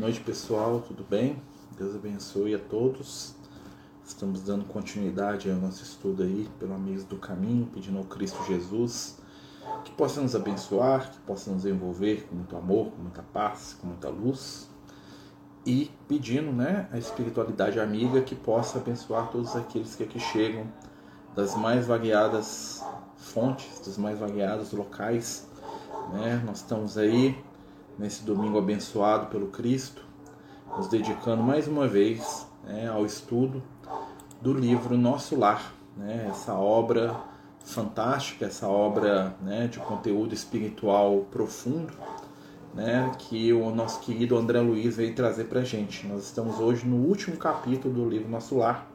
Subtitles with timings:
[0.00, 0.80] noite, pessoal.
[0.80, 1.36] Tudo bem?
[1.76, 3.34] Deus abençoe a todos.
[4.02, 9.18] Estamos dando continuidade ao nosso estudo aí pelo Amigos do Caminho, pedindo ao Cristo Jesus
[9.84, 13.88] que possa nos abençoar, que possa nos envolver com muito amor, com muita paz, com
[13.88, 14.70] muita luz
[15.66, 20.66] e pedindo, né, a espiritualidade amiga que possa abençoar todos aqueles que aqui chegam
[21.36, 22.82] das mais variadas
[23.18, 25.46] fontes, dos mais variados locais,
[26.10, 26.42] né?
[26.46, 27.38] Nós estamos aí
[28.00, 30.02] nesse domingo abençoado pelo Cristo,
[30.74, 33.62] nos dedicando mais uma vez né, ao estudo
[34.40, 37.14] do livro Nosso Lar, né, essa obra
[37.62, 41.92] fantástica, essa obra né, de conteúdo espiritual profundo,
[42.74, 46.06] né, que o nosso querido André Luiz veio trazer para gente.
[46.06, 48.86] Nós estamos hoje no último capítulo do livro Nosso Lar,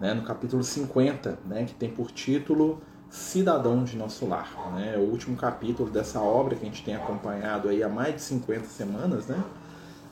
[0.00, 4.72] né, no capítulo 50, né, que tem por título cidadão de nosso lar.
[4.74, 4.96] Né?
[4.96, 8.64] O último capítulo dessa obra que a gente tem acompanhado aí há mais de 50
[8.66, 9.42] semanas, né?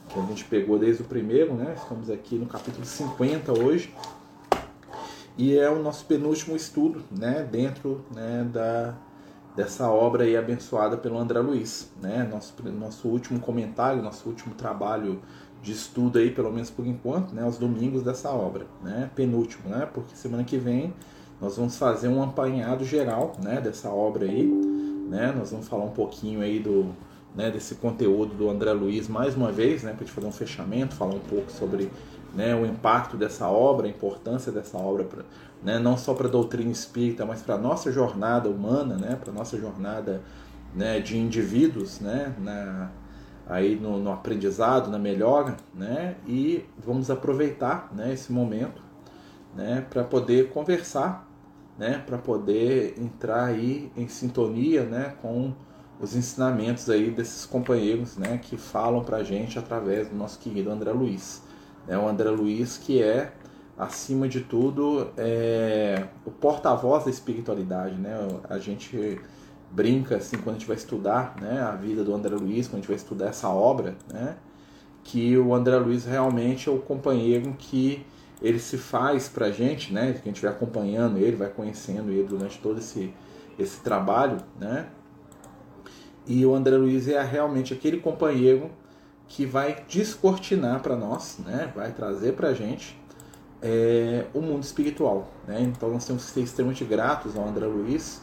[0.09, 1.75] que a gente pegou desde o primeiro, né?
[1.77, 3.93] estamos aqui no capítulo 50 hoje,
[5.37, 7.47] e é o nosso penúltimo estudo né?
[7.51, 8.49] dentro né?
[8.51, 8.95] da,
[9.55, 11.91] dessa obra aí abençoada pelo André Luiz.
[12.01, 12.27] Né?
[12.31, 15.21] Nosso, nosso último comentário, nosso último trabalho
[15.61, 17.45] de estudo aí, pelo menos por enquanto, né?
[17.45, 19.11] os domingos dessa obra, né?
[19.15, 19.87] penúltimo, né?
[19.93, 20.95] porque semana que vem
[21.41, 24.45] nós vamos fazer um apanhado geral né, dessa obra aí.
[25.09, 25.33] Né?
[25.37, 26.95] Nós vamos falar um pouquinho aí do,
[27.35, 30.95] né, desse conteúdo do André Luiz mais uma vez, né, para gente fazer um fechamento,
[30.95, 31.91] falar um pouco sobre
[32.35, 35.23] né, o impacto dessa obra, a importância dessa obra, pra,
[35.63, 39.31] né, não só para a doutrina espírita, mas para a nossa jornada humana, né, para
[39.31, 40.23] a nossa jornada
[40.75, 42.91] né, de indivíduos né, na,
[43.47, 48.83] aí no, no, aprendizado, na melhora, né, e vamos aproveitar né, esse momento
[49.55, 51.26] né, para poder conversar
[51.79, 55.53] né, para poder entrar aí em sintonia, né, com
[56.01, 60.71] os ensinamentos aí desses companheiros, né, que falam para a gente através do nosso querido
[60.71, 61.43] André Luiz,
[61.87, 63.33] né, o André Luiz que é
[63.79, 68.17] acima de tudo é o porta-voz da espiritualidade, né,
[68.49, 69.21] a gente
[69.71, 72.81] brinca assim quando a gente vai estudar, né, a vida do André Luiz, quando a
[72.81, 74.37] gente vai estudar essa obra, né,
[75.05, 78.05] que o André Luiz realmente é o companheiro que
[78.41, 80.13] ele se faz para a gente, né?
[80.13, 83.13] Que a gente vai acompanhando ele, vai conhecendo ele durante todo esse,
[83.59, 84.87] esse trabalho, né?
[86.27, 88.71] E o André Luiz é realmente aquele companheiro
[89.29, 91.73] que vai descortinar para nós, né?
[91.75, 92.99] Vai trazer para a gente
[93.63, 95.61] é, o mundo espiritual, né?
[95.63, 98.21] Então nós temos que ser extremamente gratos ao André Luiz,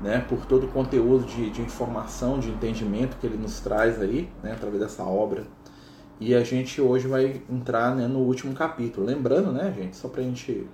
[0.00, 0.24] né?
[0.28, 4.52] Por todo o conteúdo de, de informação, de entendimento que ele nos traz aí, né?
[4.52, 5.44] Através dessa obra
[6.20, 9.06] e a gente hoje vai entrar né, no último capítulo.
[9.06, 10.66] Lembrando, né, gente, só para a gente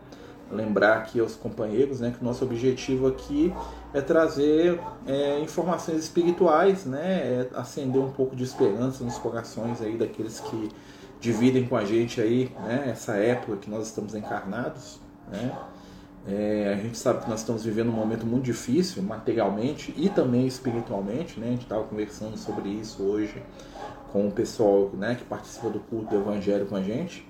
[0.51, 3.53] lembrar aqui aos companheiros, né, que nosso objetivo aqui
[3.93, 9.97] é trazer é, informações espirituais, né, é acender um pouco de esperança nos corações aí
[9.97, 10.69] daqueles que
[11.21, 15.01] dividem com a gente aí, né, essa época que nós estamos encarnados,
[15.31, 15.53] né.
[16.27, 20.47] É, a gente sabe que nós estamos vivendo um momento muito difícil materialmente e também
[20.47, 21.49] espiritualmente, né?
[21.49, 23.43] A gente estava conversando sobre isso hoje
[24.15, 27.27] com o pessoal né, que participa do culto do Evangelho com a gente.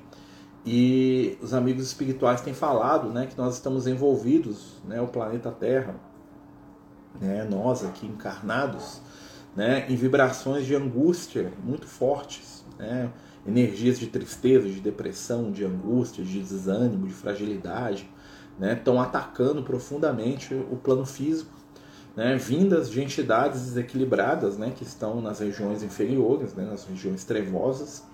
[0.67, 5.95] E os amigos espirituais têm falado né, que nós estamos envolvidos, né, o planeta Terra,
[7.19, 9.01] né, nós aqui encarnados,
[9.57, 13.11] né, em vibrações de angústia muito fortes, né,
[13.47, 18.07] energias de tristeza, de depressão, de angústia, de desânimo, de fragilidade,
[18.59, 21.54] né, estão atacando profundamente o plano físico
[22.17, 28.05] né, vindas de entidades desequilibradas, né, que estão nas regiões inferiores, né, nas regiões trevosas,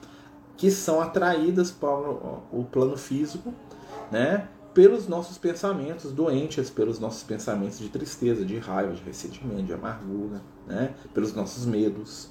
[0.57, 3.53] que são atraídas para o plano físico,
[4.11, 9.73] né, pelos nossos pensamentos doentes, pelos nossos pensamentos de tristeza, de raiva, de ressentimento, de
[9.73, 12.31] amargura, né, pelos nossos medos.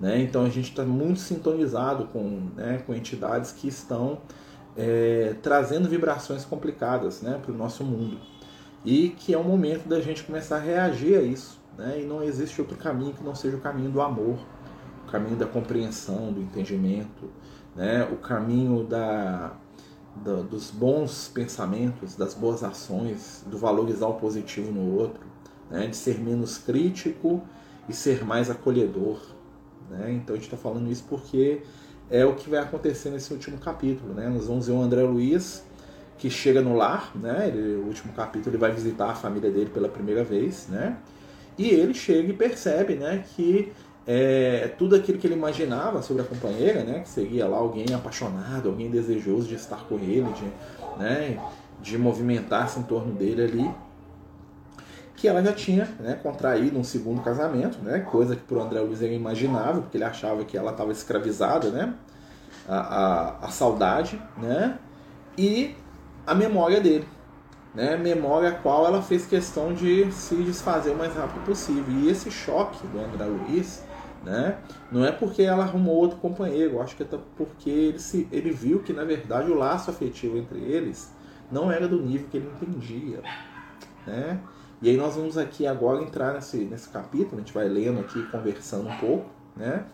[0.00, 0.20] Né?
[0.22, 4.20] Então a gente está muito sintonizado com, né, com entidades que estão
[4.76, 8.18] é, trazendo vibrações complicadas né, para o nosso mundo
[8.84, 11.60] e que é o momento da gente começar a reagir a isso.
[11.76, 12.00] Né?
[12.02, 14.38] E não existe outro caminho que não seja o caminho do amor,
[15.06, 17.30] o caminho da compreensão, do entendimento,
[17.74, 18.08] né?
[18.10, 19.52] o caminho da,
[20.16, 25.24] da, dos bons pensamentos, das boas ações, do valorizar o positivo no outro,
[25.70, 25.86] né?
[25.86, 27.42] de ser menos crítico
[27.88, 29.20] e ser mais acolhedor.
[29.90, 30.12] Né?
[30.12, 31.62] Então a gente está falando isso porque
[32.10, 34.14] é o que vai acontecer nesse último capítulo.
[34.14, 34.28] Né?
[34.28, 35.67] Nós vamos ver o André Luiz
[36.18, 37.48] que chega no lar, né?
[37.48, 40.96] Ele, último capítulo ele vai visitar a família dele pela primeira vez, né?
[41.56, 43.72] E ele chega e percebe, né, que
[44.06, 48.68] é, tudo aquilo que ele imaginava sobre a companheira, né, que seria lá alguém apaixonado,
[48.68, 51.36] alguém desejoso de estar com ele, de, né,
[51.82, 53.70] de movimentar-se em torno dele ali,
[55.16, 58.80] que ela já tinha né, contraído um segundo casamento, né, coisa que para o André
[58.80, 61.92] Luiz era imaginável, porque ele achava que ela estava escravizada, né,
[62.68, 64.78] a, a, a saudade, né?
[65.36, 65.74] E
[66.28, 67.08] a memória dele,
[67.74, 67.96] né?
[67.96, 71.84] Memória a qual ela fez questão de se desfazer o mais rápido possível.
[71.88, 73.82] E esse choque do André Luiz,
[74.22, 74.58] né?
[74.92, 78.82] Não é porque ela arrumou outro companheiro, acho que é porque ele, se, ele viu
[78.82, 81.10] que na verdade o laço afetivo entre eles
[81.50, 83.22] não era do nível que ele entendia,
[84.06, 84.38] né?
[84.82, 88.22] E aí nós vamos aqui agora entrar nesse, nesse capítulo, a gente vai lendo aqui,
[88.30, 89.84] conversando um pouco, né?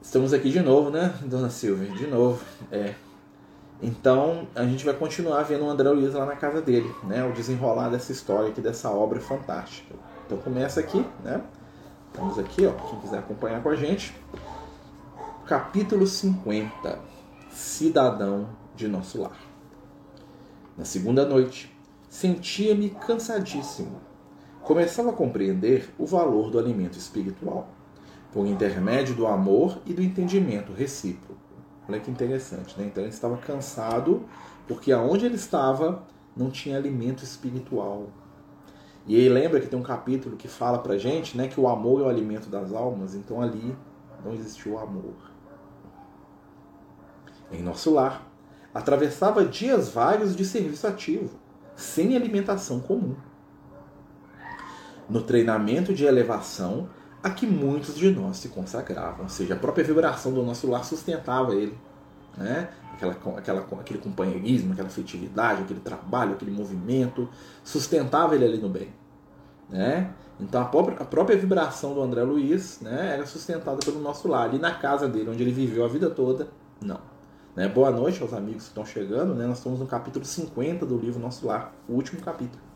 [0.00, 1.90] Estamos aqui de novo, né, dona Silvia?
[1.90, 2.94] De novo, é.
[3.82, 7.24] Então, a gente vai continuar vendo o André Luiz lá na casa dele, né?
[7.24, 9.94] O desenrolar dessa história aqui, dessa obra fantástica.
[10.24, 11.42] Então começa aqui, né?
[12.12, 14.14] Estamos aqui, ó, quem quiser acompanhar com a gente.
[15.46, 16.98] Capítulo 50.
[17.50, 19.36] Cidadão de nosso lar.
[20.78, 21.72] Na segunda noite,
[22.12, 23.98] Sentia-me cansadíssimo.
[24.60, 27.70] Começava a compreender o valor do alimento espiritual,
[28.30, 31.41] por intermédio do amor e do entendimento recíproco.
[31.92, 32.86] Olha que interessante, né?
[32.86, 34.24] Então ele estava cansado
[34.66, 36.02] porque aonde ele estava
[36.34, 38.08] não tinha alimento espiritual.
[39.06, 42.00] E aí lembra que tem um capítulo que fala pra gente, né, que o amor
[42.00, 43.76] é o alimento das almas, então ali
[44.24, 45.12] não existiu amor.
[47.50, 48.26] Em nosso lar,
[48.72, 51.38] atravessava dias vários de serviço ativo
[51.76, 53.16] sem alimentação comum.
[55.10, 56.88] No treinamento de elevação
[57.22, 60.84] a que muitos de nós se consagravam, ou seja, a própria vibração do nosso lar
[60.84, 61.78] sustentava ele.
[62.36, 62.68] Né?
[62.94, 67.28] Aquela, aquela, aquele companheirismo, aquela afetividade, aquele trabalho, aquele movimento,
[67.62, 68.88] sustentava ele ali no bem.
[69.68, 70.12] Né?
[70.40, 74.48] Então a própria, a própria vibração do André Luiz né, era sustentada pelo nosso lar.
[74.48, 76.48] Ali na casa dele, onde ele viveu a vida toda,
[76.80, 77.00] não.
[77.54, 77.68] Né?
[77.68, 79.34] Boa noite aos amigos que estão chegando.
[79.34, 79.46] Né?
[79.46, 82.71] Nós estamos no capítulo 50 do livro Nosso Lar, o último capítulo.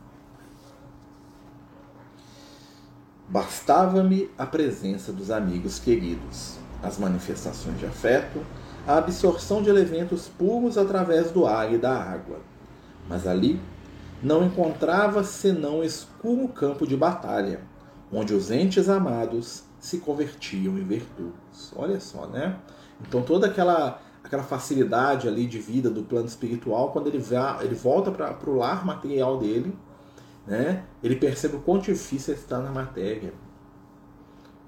[3.28, 8.40] Bastava-me a presença dos amigos queridos, as manifestações de afeto,
[8.87, 12.38] a absorção de elementos puros através do ar e da água.
[13.08, 13.61] Mas ali
[14.23, 17.61] não encontrava senão escuro campo de batalha,
[18.12, 21.73] onde os entes amados se convertiam em verdugos.
[21.75, 22.56] Olha só, né?
[23.00, 27.76] Então toda aquela aquela facilidade ali de vida do plano espiritual, quando ele, vá, ele
[27.76, 29.73] volta para o lar material dele,
[30.47, 33.33] né, ele percebe o quão difícil é estar na matéria,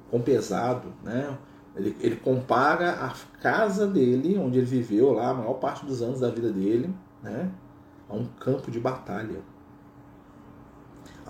[0.07, 0.93] o quão pesado.
[1.03, 1.37] Né?
[1.77, 6.21] Ele, ele compara a casa dele, onde ele viveu lá a maior parte dos anos
[6.21, 6.93] da vida dele,
[7.23, 7.51] né,
[8.09, 9.41] a um campo de batalha.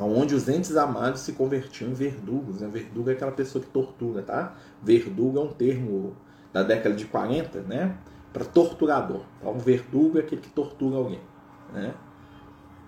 [0.00, 2.60] Onde os entes amados se convertiam em verdugos.
[2.60, 2.68] Né?
[2.68, 4.54] Verdugo é aquela pessoa que tortura, tá?
[4.80, 6.16] Verdugo é um termo
[6.52, 7.98] da década de 40, né?
[8.32, 9.22] para torturador.
[9.38, 11.20] Então, um verdugo é aquele que tortura alguém.
[11.72, 11.94] Né?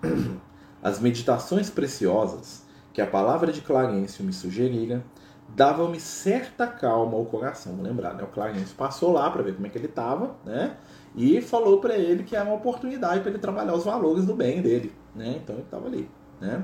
[0.81, 2.63] As meditações preciosas
[2.93, 5.03] que a palavra de Clarencio me sugerira
[5.49, 7.75] davam-me certa calma ao coração.
[7.75, 8.23] Vou lembrar, né?
[8.23, 10.77] o Clarencio passou lá para ver como é que ele estava né?
[11.15, 14.61] e falou para ele que era uma oportunidade para ele trabalhar os valores do bem
[14.61, 14.93] dele.
[15.15, 15.39] Né?
[15.41, 16.09] Então ele estava ali.
[16.39, 16.63] Né?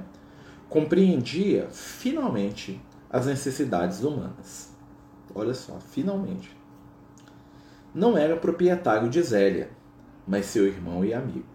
[0.69, 4.71] Compreendia finalmente as necessidades humanas.
[5.35, 6.57] Olha só, finalmente
[7.97, 9.71] não era proprietário de Zélia,
[10.27, 11.47] mas seu irmão e amigo.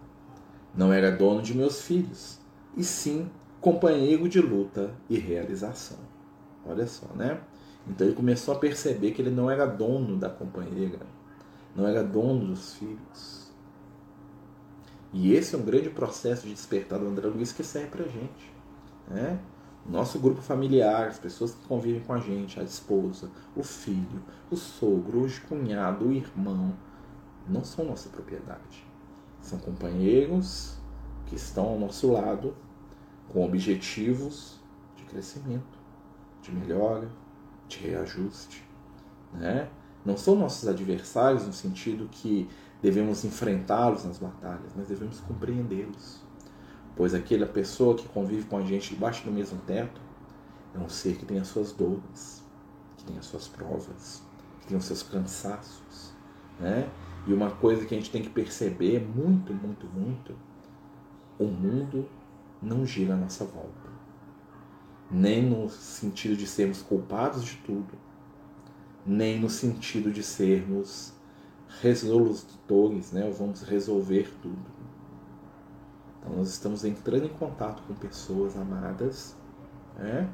[0.75, 2.37] Não era dono de meus filhos,
[2.75, 3.29] e sim
[3.61, 5.97] companheiro de luta e realização.
[6.65, 7.39] Olha só, né?
[7.87, 10.99] Então ele começou a perceber que ele não era dono da companheira,
[11.75, 13.51] não era dono dos filhos.
[15.11, 18.53] E esse é um grande processo de despertar do André Luiz que serve pra gente.
[19.07, 19.39] Né?
[19.85, 24.55] nosso grupo familiar, as pessoas que convivem com a gente, a esposa, o filho, o
[24.55, 26.73] sogro, o cunhado, o irmão,
[27.47, 28.85] não são nossa propriedade.
[29.41, 30.77] São companheiros
[31.25, 32.55] que estão ao nosso lado
[33.29, 34.59] com objetivos
[34.95, 35.79] de crescimento,
[36.41, 37.09] de melhora,
[37.67, 38.63] de reajuste.
[39.33, 39.69] Né?
[40.05, 42.49] Não são nossos adversários no sentido que
[42.81, 46.23] devemos enfrentá-los nas batalhas, mas devemos compreendê-los
[46.95, 50.01] pois aquela pessoa que convive com a gente debaixo do mesmo teto
[50.75, 52.43] é um ser que tem as suas dores,
[52.97, 54.23] que tem as suas provas,
[54.61, 56.13] que tem os seus cansaços,
[56.59, 56.89] né?
[57.27, 60.35] E uma coisa que a gente tem que perceber muito, muito, muito,
[61.43, 62.07] o mundo
[62.61, 63.91] não gira à nossa volta.
[65.11, 67.93] Nem no sentido de sermos culpados de tudo,
[69.05, 71.13] nem no sentido de sermos
[71.81, 73.29] resolutores, né?
[73.37, 74.73] Vamos resolver tudo.
[76.19, 79.35] Então nós estamos entrando em contato com pessoas amadas,
[79.97, 80.29] né,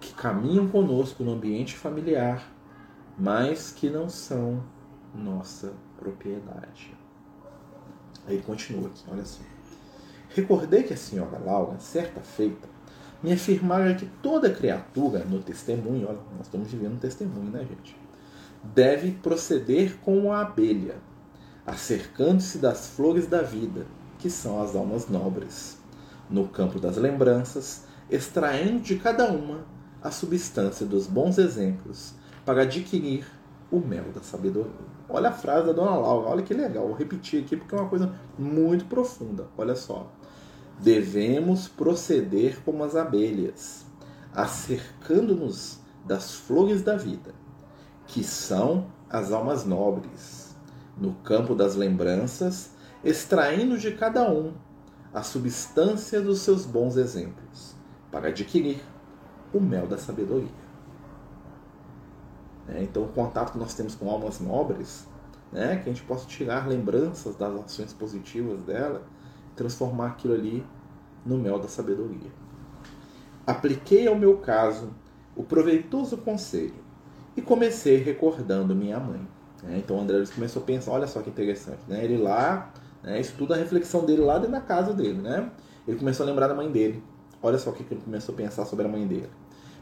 [0.00, 2.48] que caminham conosco no ambiente familiar,
[3.18, 4.62] mas que não são
[5.12, 6.96] nossa propriedade.
[8.28, 9.42] Aí continua aqui, olha só.
[10.30, 12.68] Recordei que a senhora Laura, certa feita,
[13.22, 17.96] me afirmara que toda criatura no testemunho, olha, nós estamos vivendo um testemunho, né, gente?
[18.62, 20.96] deve proceder como a abelha,
[21.66, 23.86] acercando-se das flores da vida,
[24.18, 25.78] que são as almas nobres,
[26.28, 29.64] no campo das lembranças, extraindo de cada uma
[30.02, 33.26] a substância dos bons exemplos para adquirir
[33.70, 34.72] o mel da sabedoria.
[35.08, 37.88] Olha a frase da Dona Laura, olha que legal, vou repetir aqui porque é uma
[37.88, 39.46] coisa muito profunda.
[39.56, 40.10] Olha só.
[40.80, 43.84] Devemos proceder como as abelhas,
[44.32, 47.34] acercando-nos das flores da vida,
[48.06, 50.56] que são as almas nobres,
[50.96, 52.70] no campo das lembranças,
[53.04, 54.54] extraindo de cada um
[55.12, 57.74] a substância dos seus bons exemplos,
[58.10, 58.80] para adquirir
[59.52, 60.68] o mel da sabedoria.
[62.68, 65.06] É, então, o contato que nós temos com almas nobres,
[65.50, 69.02] né, que a gente possa tirar lembranças das ações positivas dela,
[69.58, 70.64] transformar aquilo ali
[71.26, 72.30] no mel da sabedoria.
[73.44, 74.90] Apliquei ao meu caso
[75.34, 76.74] o proveitoso conselho
[77.36, 79.20] e comecei recordando minha mãe.
[79.68, 82.04] É, então, o André Luiz começou a pensar: olha só que interessante, né?
[82.04, 82.72] ele lá,
[83.02, 85.50] né, estuda a reflexão dele lá dentro da casa dele, né?
[85.86, 87.02] Ele começou a lembrar da mãe dele.
[87.42, 89.28] Olha só o que ele começou a pensar sobre a mãe dele.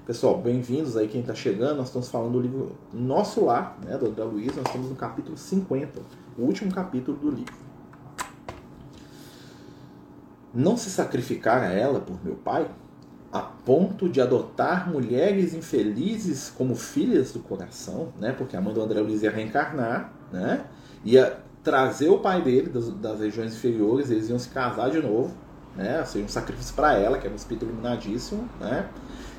[0.07, 1.79] Pessoal, bem-vindos aí quem está chegando.
[1.79, 4.55] Nós estamos falando do livro Nosso Lar, né, do André Luiz.
[4.55, 6.01] Nós estamos no capítulo 50,
[6.39, 7.66] o último capítulo do livro.
[10.57, 12.67] Não se sacrificar a ela por meu pai,
[13.31, 18.33] a ponto de adotar mulheres infelizes como filhas do coração, né?
[18.33, 20.65] Porque a mãe do André Luiz ia reencarnar, né?
[21.05, 25.35] Ia trazer o pai dele das, das regiões inferiores, eles iam se casar de novo,
[25.77, 26.03] né?
[26.07, 28.89] Seria um sacrifício para ela, que era um espírito iluminadíssimo, né?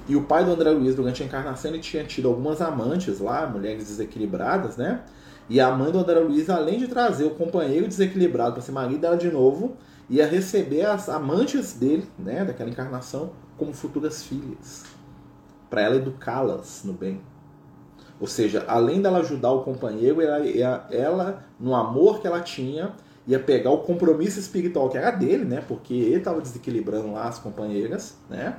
[0.07, 3.47] E o pai do André Luiz, durante a encarnação, ele tinha tido algumas amantes lá,
[3.47, 5.01] mulheres desequilibradas, né?
[5.49, 8.99] E a mãe do André Luiz, além de trazer o companheiro desequilibrado para ser marido
[9.01, 9.75] dela de novo,
[10.09, 14.85] ia receber as amantes dele, né, daquela encarnação, como futuras filhas,
[15.69, 17.21] para ela educá-las no bem.
[18.19, 20.39] Ou seja, além dela ajudar o companheiro, ela,
[20.91, 22.95] ela, no amor que ela tinha,
[23.27, 25.63] ia pegar o compromisso espiritual que era dele, né?
[25.67, 28.57] Porque ele estava desequilibrando lá as companheiras, né?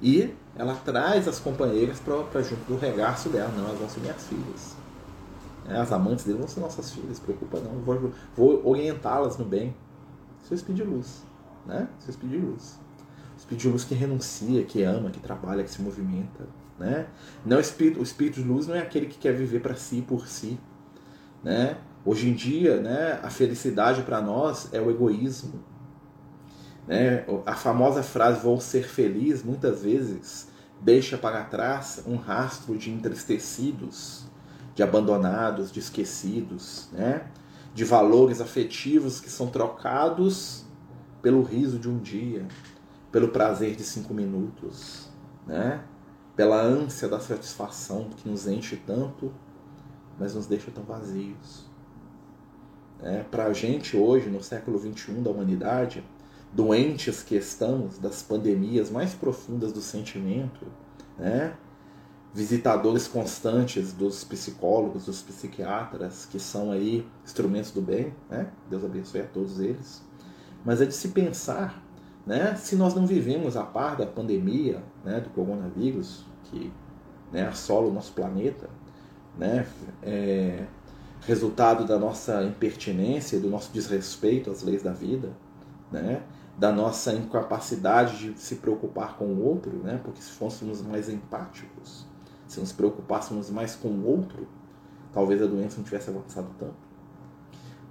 [0.00, 3.52] E ela traz as companheiras para junto do regaço dela.
[3.56, 4.76] Não, elas vão ser minhas filhas.
[5.68, 7.80] As amantes dele vão ser nossas filhas, preocupa não.
[7.82, 9.76] Vou, vou orientá-las no bem.
[10.54, 11.22] Espírito de luz.
[11.66, 11.88] Né?
[12.08, 12.78] Espírito de luz.
[13.50, 16.46] De luz que renuncia, que ama, que trabalha, que se movimenta.
[16.78, 17.06] Né?
[17.44, 20.26] Não espírito, o espírito de luz não é aquele que quer viver para si por
[20.26, 20.58] si.
[21.42, 21.76] Né?
[22.04, 25.62] Hoje em dia, né, a felicidade para nós é o egoísmo.
[26.86, 27.24] Né?
[27.44, 30.48] A famosa frase vou ser feliz muitas vezes
[30.80, 34.24] deixa para trás um rastro de entristecidos,
[34.74, 37.26] de abandonados, de esquecidos, né?
[37.78, 40.64] De valores afetivos que são trocados
[41.22, 42.44] pelo riso de um dia,
[43.12, 45.08] pelo prazer de cinco minutos,
[45.46, 45.84] né?
[46.34, 49.32] pela ânsia da satisfação que nos enche tanto,
[50.18, 51.70] mas nos deixa tão vazios.
[53.00, 56.02] É, para a gente hoje, no século XXI da humanidade,
[56.52, 60.66] doentes que estamos das pandemias mais profundas do sentimento,
[61.16, 61.56] né?
[62.38, 68.52] Visitadores constantes dos psicólogos, dos psiquiatras, que são aí instrumentos do bem, né?
[68.70, 70.04] Deus abençoe a todos eles.
[70.64, 71.82] Mas é de se pensar,
[72.24, 72.54] né?
[72.54, 75.18] Se nós não vivemos a par da pandemia, né?
[75.18, 76.72] Do coronavírus que
[77.32, 78.70] né, assola o nosso planeta,
[79.36, 79.66] né?
[80.00, 80.64] É,
[81.22, 85.32] resultado da nossa impertinência, do nosso desrespeito às leis da vida,
[85.90, 86.22] né?
[86.56, 90.00] da nossa incapacidade de se preocupar com o outro, né?
[90.02, 92.07] porque se fôssemos mais empáticos,
[92.48, 94.48] se nos preocupássemos mais com o outro,
[95.12, 96.88] talvez a doença não tivesse avançado tanto.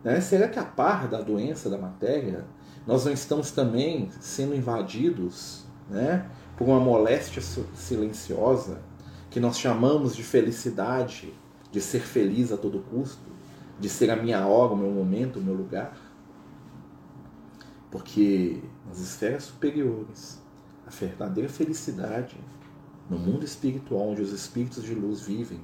[0.04, 0.20] Né?
[0.20, 2.46] Será que a par da doença, da matéria,
[2.86, 7.42] nós não estamos também sendo invadidos né, por uma moléstia
[7.76, 8.82] silenciosa
[9.30, 11.34] que nós chamamos de felicidade,
[11.72, 13.30] de ser feliz a todo custo,
[13.80, 15.96] de ser a minha hora, o meu momento, o meu lugar?
[17.92, 20.42] Porque nas esferas superiores,
[20.88, 22.38] a verdadeira felicidade
[23.10, 25.62] no mundo espiritual, onde os espíritos de luz vivem,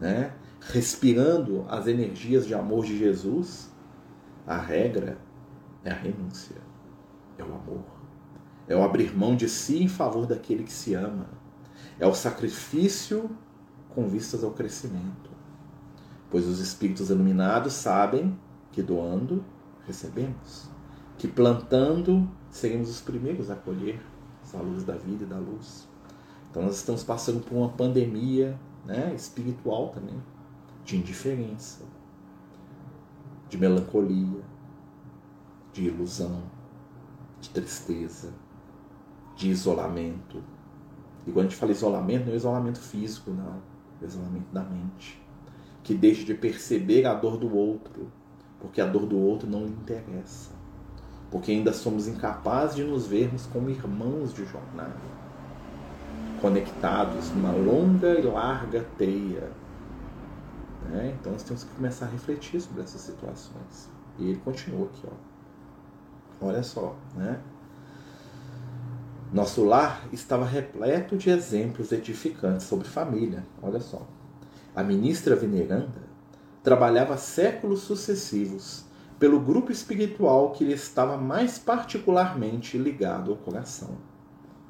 [0.00, 0.34] né?
[0.60, 3.70] respirando as energias de amor de Jesus,
[4.46, 5.18] a regra
[5.84, 6.56] é a renúncia,
[7.38, 7.84] é o amor,
[8.68, 11.26] é o abrir mão de si em favor daquele que se ama,
[11.98, 13.30] é o sacrifício
[13.90, 15.30] com vistas ao crescimento,
[16.30, 18.38] pois os espíritos iluminados sabem
[18.70, 19.44] que doando
[19.86, 20.72] recebemos
[21.22, 24.00] que plantando seremos os primeiros a colher
[24.42, 25.88] essa luz da vida e da luz.
[26.52, 30.22] Então nós estamos passando por uma pandemia né, espiritual também,
[30.84, 31.82] de indiferença,
[33.48, 34.42] de melancolia,
[35.72, 36.42] de ilusão,
[37.40, 38.34] de tristeza,
[39.34, 40.44] de isolamento.
[41.26, 43.62] E quando a gente fala isolamento, não é isolamento físico, não.
[44.02, 45.22] É isolamento da mente.
[45.82, 48.12] que deixe de perceber a dor do outro,
[48.60, 50.50] porque a dor do outro não lhe interessa.
[51.30, 55.00] Porque ainda somos incapazes de nos vermos como irmãos de jornada,
[56.42, 59.48] conectados numa longa e larga teia.
[60.90, 61.16] Né?
[61.18, 63.88] Então nós temos que começar a refletir sobre essas situações.
[64.18, 66.46] E ele continua aqui, ó.
[66.46, 67.40] Olha só, né?
[69.32, 73.46] Nosso lar estava repleto de exemplos edificantes sobre família.
[73.62, 74.06] Olha só.
[74.74, 76.02] A ministra veneranda
[76.62, 78.84] trabalhava séculos sucessivos
[79.18, 83.96] pelo grupo espiritual que lhe estava mais particularmente ligado ao coração.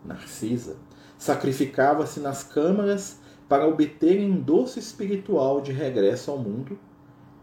[0.04, 0.76] Narcisa
[1.22, 6.76] sacrificava-se nas câmaras para obter endosso espiritual de regresso ao mundo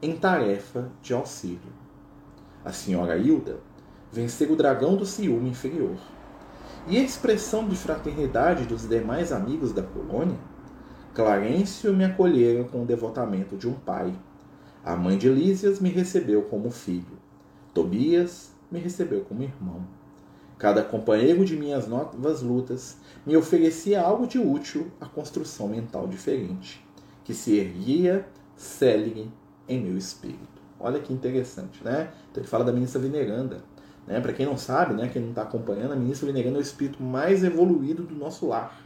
[0.02, 1.72] em tarefa de auxílio.
[2.66, 3.62] A senhora Hilda
[4.12, 5.96] venceu o dragão do ciúme inferior
[6.90, 10.38] e a expressão de fraternidade dos demais amigos da colônia,
[11.14, 14.14] Clarencio me acolheram com o devotamento de um pai.
[14.84, 17.18] A mãe de Lísias me recebeu como filho.
[17.74, 19.99] Tobias me recebeu como irmão.
[20.60, 26.86] Cada companheiro de minhas novas lutas me oferecia algo de útil à construção mental diferente,
[27.24, 29.32] que se erguia célebre
[29.70, 30.60] em meu espírito.
[30.78, 32.12] Olha que interessante, né?
[32.30, 33.64] Então ele fala da ministra veneranda.
[34.06, 34.20] Né?
[34.20, 37.02] Para quem não sabe, né, quem não está acompanhando, a ministra veneranda é o espírito
[37.02, 38.82] mais evoluído do nosso lar.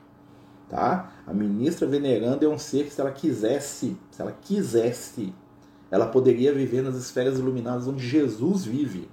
[0.70, 1.12] Tá?
[1.25, 5.34] A ministra veneranda é um ser que, se ela quisesse, se ela quisesse,
[5.89, 9.10] ela poderia viver nas esferas iluminadas onde Jesus vive.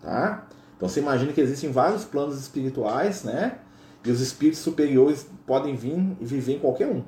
[0.00, 0.46] Tá?
[0.80, 3.58] Então você imagina que existem vários planos espirituais, né?
[4.02, 7.02] E os espíritos superiores podem vir e viver em qualquer um,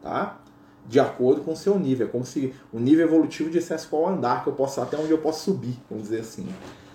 [0.00, 0.40] tá?
[0.88, 2.06] De acordo com o seu nível.
[2.06, 5.18] É como se o nível evolutivo dissesse qual andar que eu posso até onde eu
[5.18, 6.48] posso subir, vamos dizer assim.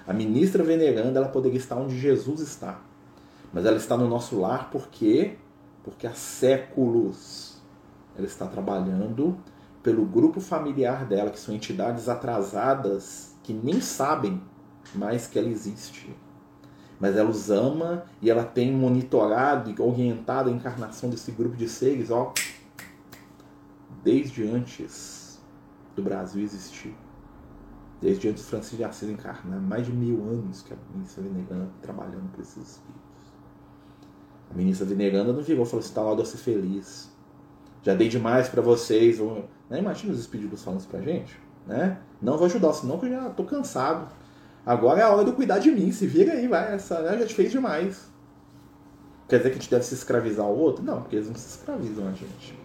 [0.07, 2.81] A ministra veneranda, ela poderia estar onde Jesus está.
[3.53, 5.35] Mas ela está no nosso lar porque
[5.83, 7.61] porque há séculos
[8.17, 9.37] ela está trabalhando
[9.83, 14.41] pelo grupo familiar dela, que são entidades atrasadas que nem sabem
[14.93, 16.15] mais que ela existe.
[16.99, 21.67] Mas ela os ama e ela tem monitorado e orientado a encarnação desse grupo de
[21.67, 22.33] seres, ó,
[24.03, 25.41] desde antes
[25.95, 26.95] do Brasil existir
[28.01, 31.69] desde antes de Francisco de Assis encarnar, mais de mil anos que a ministra Veneranda
[31.81, 33.03] trabalhando por esses espíritos.
[34.51, 37.11] A ministra Veneranda não virou e falou assim: tá lá, eu ser feliz.
[37.81, 39.19] Já dei demais para vocês.
[39.19, 39.79] Né?
[39.79, 41.39] Imagina os espíritos falando isso pra gente.
[41.65, 41.99] Né?
[42.21, 44.07] Não vou ajudar, senão que eu já tô cansado.
[44.65, 45.91] Agora é a hora eu cuidar de mim.
[45.91, 46.73] Se vira aí, vai.
[46.73, 48.09] Essa né, já te fez demais.
[49.27, 50.83] Quer dizer que a gente deve se escravizar ao outro?
[50.83, 52.57] Não, porque eles não se escravizam a gente.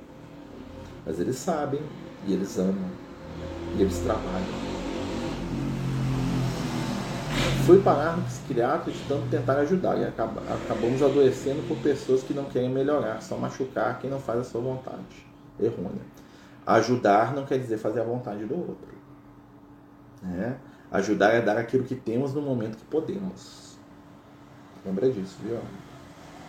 [1.07, 1.81] Mas eles sabem,
[2.27, 2.91] e eles amam,
[3.77, 4.71] e eles trabalham.
[7.65, 12.45] Fui parar no psiquiatra de tanto tentar ajudar e acabamos adoecendo por pessoas que não
[12.45, 15.27] querem melhorar, só machucar quem não faz a sua vontade.
[15.59, 16.03] Errônea.
[16.67, 18.89] Ajudar não quer dizer fazer a vontade do outro.
[20.23, 20.57] Né?
[20.91, 23.79] Ajudar é dar aquilo que temos no momento que podemos.
[24.85, 25.59] Lembra disso, viu?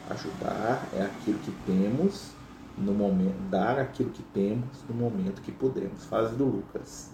[0.09, 2.31] Ajudar é aquilo que temos
[2.77, 6.05] no momento, dar aquilo que temos no momento que podemos.
[6.05, 7.11] Fase do Lucas.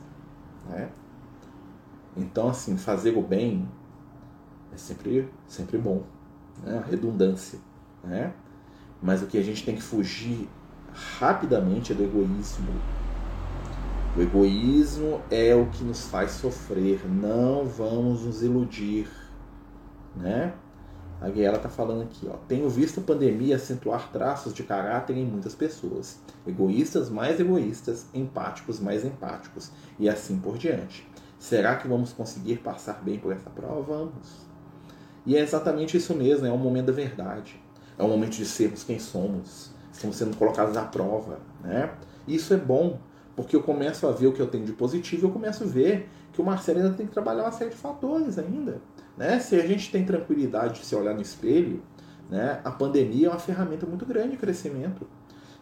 [0.70, 0.90] Né?
[2.16, 3.68] Então, assim, fazer o bem
[4.74, 6.04] é sempre, sempre bom.
[6.64, 6.84] Né?
[6.90, 7.60] Redundância.
[8.04, 8.34] Né?
[9.02, 10.48] Mas o que a gente tem que fugir
[11.20, 12.72] rapidamente é do egoísmo.
[14.18, 17.08] O egoísmo é o que nos faz sofrer.
[17.08, 19.08] Não vamos nos iludir.
[20.16, 20.56] Né?
[21.22, 22.36] A Guiela está falando aqui, ó.
[22.48, 26.20] Tenho visto a pandemia acentuar traços de caráter em muitas pessoas.
[26.48, 31.08] Egoístas mais egoístas, empáticos mais empáticos, e assim por diante.
[31.38, 33.84] Será que vamos conseguir passar bem por essa prova?
[33.84, 34.48] Vamos.
[35.28, 37.62] E é exatamente isso mesmo, é o momento da verdade.
[37.96, 39.70] É o momento de sermos quem somos.
[39.94, 41.40] Estamos sendo colocados à prova.
[41.64, 41.92] Né?
[42.28, 43.00] Isso é bom,
[43.38, 46.10] porque eu começo a ver o que eu tenho de positivo eu começo a ver
[46.34, 48.82] que o Marcelo ainda tem que trabalhar uma série de fatores ainda.
[49.16, 49.40] Né?
[49.40, 51.82] Se a gente tem tranquilidade de se olhar no espelho,
[52.30, 52.60] né?
[52.64, 55.08] a pandemia é uma ferramenta muito grande de crescimento.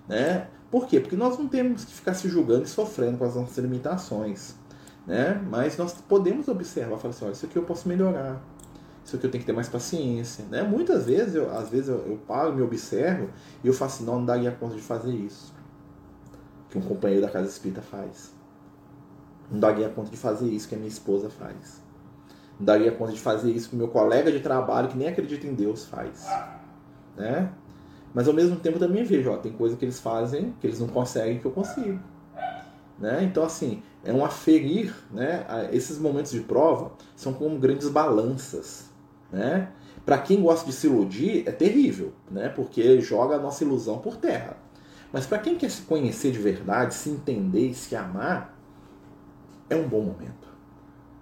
[0.07, 0.47] Né?
[0.71, 1.01] Por quê?
[1.01, 4.55] Porque nós não temos que ficar se julgando e sofrendo com as nossas limitações.
[5.05, 5.41] Né?
[5.49, 8.41] Mas nós podemos observar, falar assim, olha, isso aqui eu posso melhorar
[9.05, 10.43] isso aqui eu tenho que ter mais paciência.
[10.49, 10.63] Né?
[10.63, 13.29] Muitas vezes, eu, às vezes eu, eu paro, me observo
[13.63, 15.53] e eu faço assim, não, não daria conta de fazer isso.
[16.75, 18.33] Que um companheiro da casa espírita faz.
[19.49, 21.81] Não daria conta de fazer isso que a minha esposa faz.
[22.59, 25.47] Não daria conta de fazer isso que o meu colega de trabalho, que nem acredita
[25.47, 26.27] em Deus, faz.
[27.15, 27.49] Né?
[28.13, 30.89] Mas ao mesmo tempo também vejo, ó, tem coisa que eles fazem que eles não
[30.89, 31.97] conseguem que eu consigo.
[32.99, 33.23] Né?
[33.23, 34.93] Então, assim, é um aferir.
[35.11, 35.45] Né?
[35.71, 38.89] Esses momentos de prova são como grandes balanças.
[39.31, 39.71] Né?
[40.05, 42.49] Para quem gosta de se iludir, é terrível, né?
[42.49, 44.64] porque joga a nossa ilusão por terra.
[45.15, 48.53] Mas para quem quer se conhecer de verdade, se entender e se amar,
[49.69, 50.45] é um bom momento.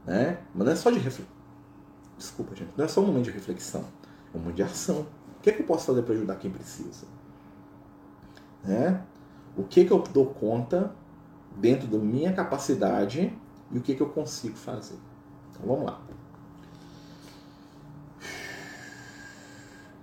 [0.03, 0.39] Né?
[0.51, 1.36] Mas não é só de reflexão.
[2.17, 2.71] Desculpa, gente.
[2.75, 3.86] Não é só um momento de reflexão.
[4.34, 5.06] É um momento de ação.
[5.38, 7.06] O que é que eu posso fazer para ajudar quem precisa?
[8.63, 8.99] Né?
[9.56, 10.91] O que, é que eu dou conta
[11.56, 13.32] dentro da minha capacidade
[13.71, 14.97] e o que, é que eu consigo fazer?
[15.51, 16.01] Então vamos lá.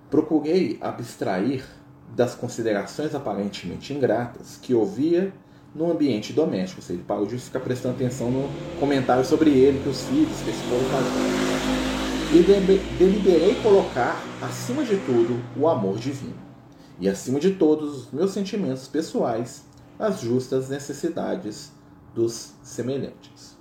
[0.08, 1.79] Procurei abstrair
[2.14, 5.32] das considerações aparentemente ingratas que ouvia
[5.74, 6.80] no ambiente doméstico.
[6.80, 10.40] Ou seja, ele parou de ficar prestando atenção no comentário sobre ele, que os filhos,
[10.42, 11.60] que esse povo fazia.
[12.32, 16.38] E deliberei colocar, acima de tudo, o amor divino.
[17.00, 19.64] E acima de todos, os meus sentimentos pessoais,
[19.98, 21.72] as justas necessidades
[22.14, 23.56] dos semelhantes.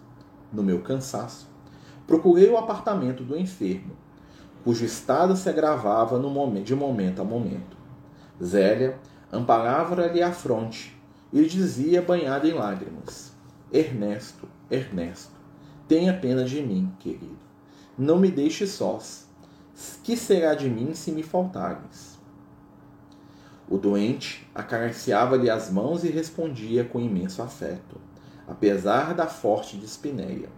[0.52, 1.48] No meu cansaço,
[2.06, 3.96] procurei o apartamento do enfermo,
[4.64, 6.20] cujo estado se agravava
[6.64, 7.79] de momento a momento.
[8.44, 8.98] Zélia
[9.32, 10.98] amparava-lhe a fronte
[11.32, 13.32] e dizia, banhada em lágrimas:
[13.72, 15.34] Ernesto, Ernesto,
[15.88, 17.38] tenha pena de mim, querido.
[17.98, 19.28] Não me deixe sós.
[20.04, 22.20] Que será de mim se me faltares?
[23.70, 28.02] O doente acariciava-lhe as mãos e respondia com imenso afeto,
[28.48, 30.50] apesar da forte dispneia.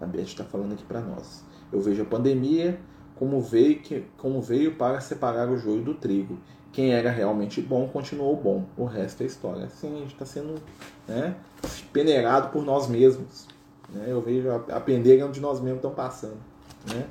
[0.00, 1.44] A Beth está falando aqui para nós.
[1.72, 2.80] Eu vejo a pandemia
[3.16, 6.38] como veio, que, como veio para separar o joio do trigo
[6.72, 8.64] quem era realmente bom continuou bom.
[8.76, 9.64] O resto é história.
[9.64, 10.60] Assim, a gente está sendo
[11.06, 11.34] né,
[11.92, 13.48] peneirado por nós mesmos.
[13.88, 14.06] Né?
[14.08, 16.38] Eu vejo a, a pendeira onde nós mesmos estamos passando.
[16.92, 17.06] Né?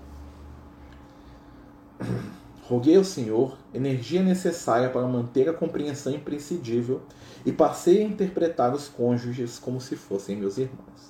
[2.63, 7.01] Roguei ao Senhor energia necessária para manter a compreensão imprescindível
[7.45, 11.09] e passei a interpretar os cônjuges como se fossem meus irmãos.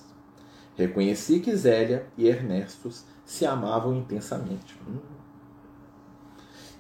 [0.77, 4.79] Reconheci que Zélia e Ernestos se amavam intensamente.
[4.88, 5.18] Hum,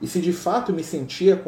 [0.01, 1.41] e se de fato me sentia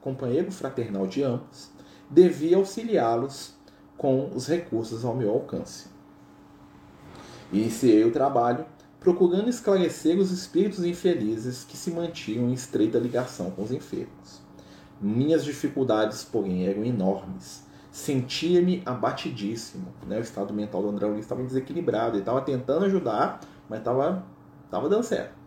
[0.00, 1.70] companheiro fraternal de ambos,
[2.10, 3.54] devia auxiliá-los
[3.96, 5.88] com os recursos ao meu alcance.
[7.52, 8.64] Iniciei o trabalho
[9.00, 14.40] procurando esclarecer os espíritos infelizes que se mantinham em estreita ligação com os enfermos.
[15.00, 17.64] Minhas dificuldades, porém, eram enormes.
[17.90, 19.94] Sentia-me abatidíssimo.
[20.06, 20.18] Né?
[20.18, 22.14] O estado mental do André Luiz estava desequilibrado.
[22.14, 24.24] Ele estava tentando ajudar, mas estava,
[24.64, 25.37] estava dando certo.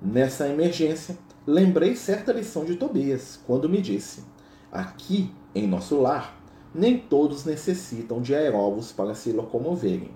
[0.00, 4.22] Nessa emergência, lembrei certa lição de Tobias, quando me disse:
[4.70, 6.38] Aqui, em nosso lar,
[6.74, 10.10] nem todos necessitam de aeróbus para se locomoverem,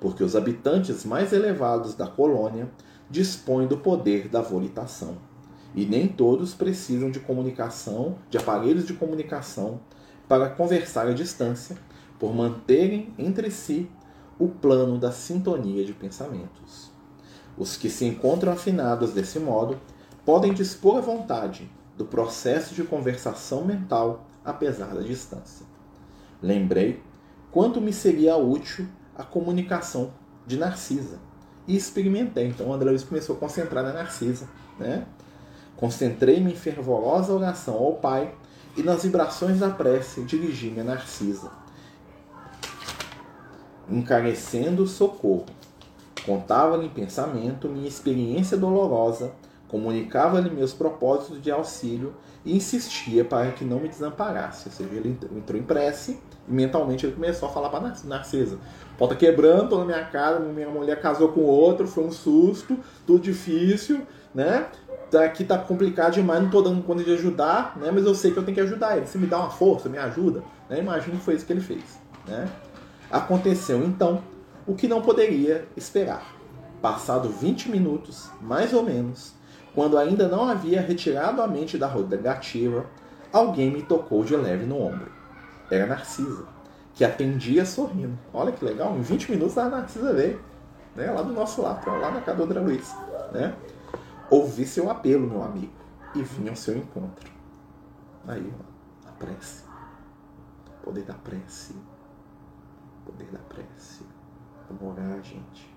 [0.00, 2.68] porque os habitantes mais elevados da colônia
[3.08, 5.18] dispõem do poder da volitação.
[5.76, 9.80] E nem todos precisam de comunicação, de aparelhos de comunicação,
[10.28, 11.76] para conversar à distância,
[12.18, 13.88] por manterem entre si
[14.40, 16.89] o plano da sintonia de pensamentos.
[17.60, 19.78] Os que se encontram afinados desse modo
[20.24, 25.66] podem dispor à vontade do processo de conversação mental apesar da distância.
[26.42, 27.02] Lembrei
[27.52, 30.10] quanto me seria útil a comunicação
[30.46, 31.18] de Narcisa
[31.68, 32.46] e experimentei.
[32.46, 34.48] Então, o André Luiz começou a concentrar na Narcisa.
[34.78, 35.04] Né?
[35.76, 38.34] Concentrei-me em fervorosa oração ao Pai
[38.74, 41.50] e nas vibrações da prece dirigi-me a Narcisa,
[43.86, 45.44] encarecendo o socorro
[46.24, 49.32] Contava-lhe em pensamento minha experiência dolorosa,
[49.68, 54.68] comunicava-lhe meus propósitos de auxílio e insistia para que não me desamparasse.
[54.68, 58.58] Ou seja, ele entrou em prece e mentalmente ele começou a falar para Narcisa:
[58.98, 64.02] Porta quebrando, na minha casa, minha mulher casou com outro, foi um susto, tudo difícil,
[64.34, 64.66] né?
[65.24, 67.90] Aqui tá complicado demais, não tô dando conta de ajudar, né?
[67.92, 69.06] Mas eu sei que eu tenho que ajudar ele.
[69.06, 70.78] Se me dá uma força, me ajuda, né?
[70.78, 72.48] Imagino que foi isso que ele fez, né?
[73.10, 74.22] Aconteceu então
[74.70, 76.32] o que não poderia esperar.
[76.80, 79.34] Passado 20 minutos, mais ou menos,
[79.74, 82.86] quando ainda não havia retirado a mente da roda negativa,
[83.32, 85.10] alguém me tocou de leve no ombro.
[85.68, 86.46] Era Narcisa,
[86.94, 88.16] que atendia sorrindo.
[88.32, 90.40] Olha que legal, em 20 minutos a Narcisa veio,
[90.94, 92.94] né, lá do nosso lado, lá na casa do Luiz.
[93.32, 93.52] Né?
[94.30, 95.72] Ouvi seu apelo, meu amigo,
[96.14, 97.28] e vim ao seu encontro.
[98.24, 99.64] Aí, ó, a prece.
[100.84, 101.74] Poder da prece.
[103.04, 104.19] Poder da prece.
[104.70, 105.68] Vamos orar, gente.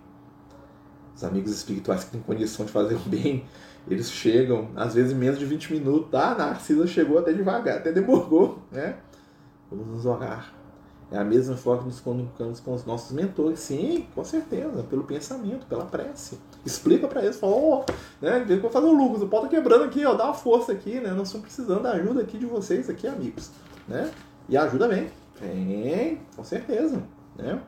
[1.16, 3.46] Os amigos espirituais que têm condição de fazer o bem,
[3.88, 6.14] eles chegam, às vezes, em menos de 20 minutos.
[6.14, 8.98] Ah, Narcisa chegou até devagar, até demorou, né?
[9.70, 10.54] Vamos nos orar.
[11.12, 13.60] É a mesma forma que nos comunicamos com os nossos mentores.
[13.60, 16.40] Sim, com certeza, pelo pensamento, pela prece.
[16.66, 17.86] Explica para eles, fala, ó, oh,
[18.20, 18.44] né?
[18.60, 21.12] Vou fazer o Lucas, o pau tá quebrando aqui, ó, dá uma força aqui, né?
[21.12, 23.52] Nós estamos precisando da ajuda aqui de vocês aqui, amigos,
[23.88, 24.10] né?
[24.50, 27.04] E a ajuda vem, vem, com certeza,
[27.38, 27.62] né?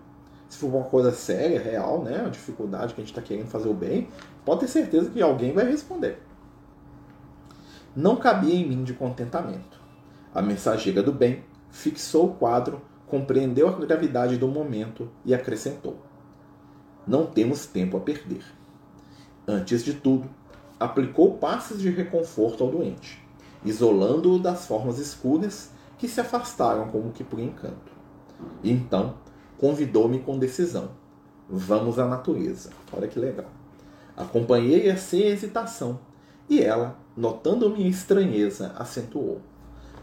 [0.56, 3.68] Se for uma coisa séria, real, né, uma dificuldade que a gente está querendo fazer
[3.68, 4.08] o bem,
[4.46, 6.22] pode ter certeza que alguém vai responder.
[7.96, 9.80] Não cabia em mim de contentamento.
[10.34, 15.98] A mensageira do bem fixou o quadro compreendeu a gravidade do momento e acrescentou:
[17.06, 18.44] Não temos tempo a perder.
[19.48, 20.30] Antes de tudo,
[20.80, 23.22] aplicou passes de reconforto ao doente,
[23.63, 27.91] isolando-o das formas escuras que se afastaram como que por encanto.
[28.63, 29.15] Então,
[29.58, 30.89] convidou-me com decisão:
[31.50, 32.70] Vamos à natureza.
[32.91, 33.50] Olha que legal.
[34.15, 36.00] Acompanhei-a sem hesitação,
[36.50, 39.41] e ela, notando minha estranheza, acentuou: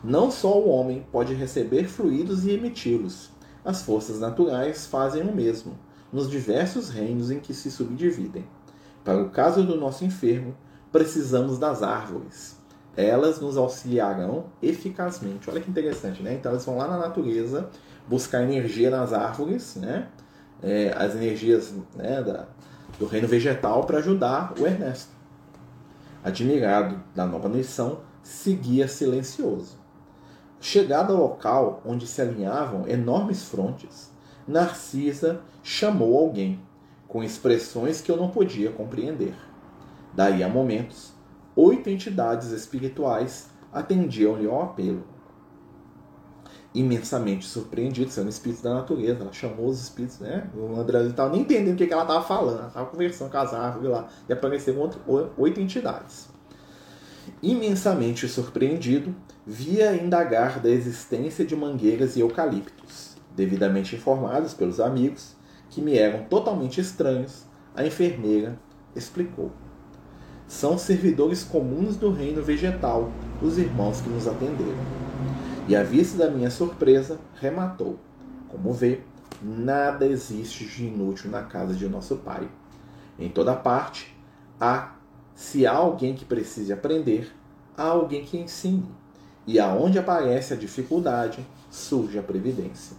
[0.02, 3.30] Não só o homem pode receber fluidos e emiti-los.
[3.64, 5.78] As forças naturais fazem o mesmo,
[6.12, 8.44] nos diversos reinos em que se subdividem.
[9.04, 10.54] Para o caso do nosso enfermo,
[10.90, 12.56] precisamos das árvores.
[12.96, 15.48] Elas nos auxiliarão eficazmente.
[15.48, 16.34] Olha que interessante, né?
[16.34, 17.70] Então elas vão lá na natureza
[18.08, 20.08] buscar energia nas árvores, né?
[20.62, 22.46] É, as energias né, da,
[22.98, 25.10] do reino vegetal para ajudar o Ernesto.
[26.22, 29.76] Admirado da nova missão, seguia silencioso.
[30.60, 34.12] Chegado ao local onde se alinhavam enormes frontes,
[34.46, 36.60] Narcisa chamou alguém,
[37.08, 39.34] com expressões que eu não podia compreender.
[40.14, 41.12] Daí a momentos,
[41.56, 45.04] oito entidades espirituais atendiam-lhe ao apelo.
[46.74, 50.48] Imensamente surpreendido, sendo espíritos da natureza, ela chamou os espíritos, né?
[50.56, 53.52] O André estava nem entendendo o que ela estava falando, ela estava conversando com as
[53.52, 54.90] árvores lá, e apareceram
[55.36, 56.28] oito entidades.
[57.42, 59.14] Imensamente surpreendido,
[59.46, 63.16] via indagar da existência de mangueiras e eucaliptos.
[63.36, 65.34] Devidamente informados pelos amigos,
[65.68, 68.58] que me eram totalmente estranhos, a enfermeira
[68.96, 69.50] explicou.
[70.46, 73.10] São servidores comuns do reino vegetal,
[73.42, 75.02] os irmãos que nos atenderam.
[75.72, 77.98] E à vista da minha surpresa, rematou:
[78.46, 79.00] Como vê,
[79.40, 82.46] nada existe de inútil na casa de nosso Pai.
[83.18, 84.14] Em toda parte,
[84.60, 84.96] há,
[85.34, 87.34] se há alguém que precise aprender,
[87.74, 88.94] há alguém que ensine.
[89.46, 92.94] E aonde aparece a dificuldade, surge a previdência.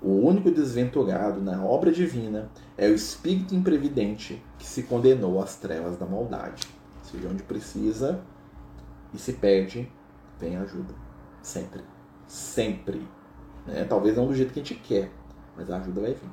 [0.00, 2.48] O único desventurado na obra divina
[2.78, 6.66] é o espírito imprevidente que se condenou às trevas da maldade
[7.02, 8.20] seja, onde precisa
[9.12, 9.86] e se perde,
[10.40, 10.94] vem ajuda.
[11.42, 11.95] Sempre.
[12.26, 13.06] Sempre.
[13.66, 13.84] Né?
[13.84, 15.10] Talvez não do jeito que a gente quer,
[15.56, 16.30] mas a ajuda vai vir.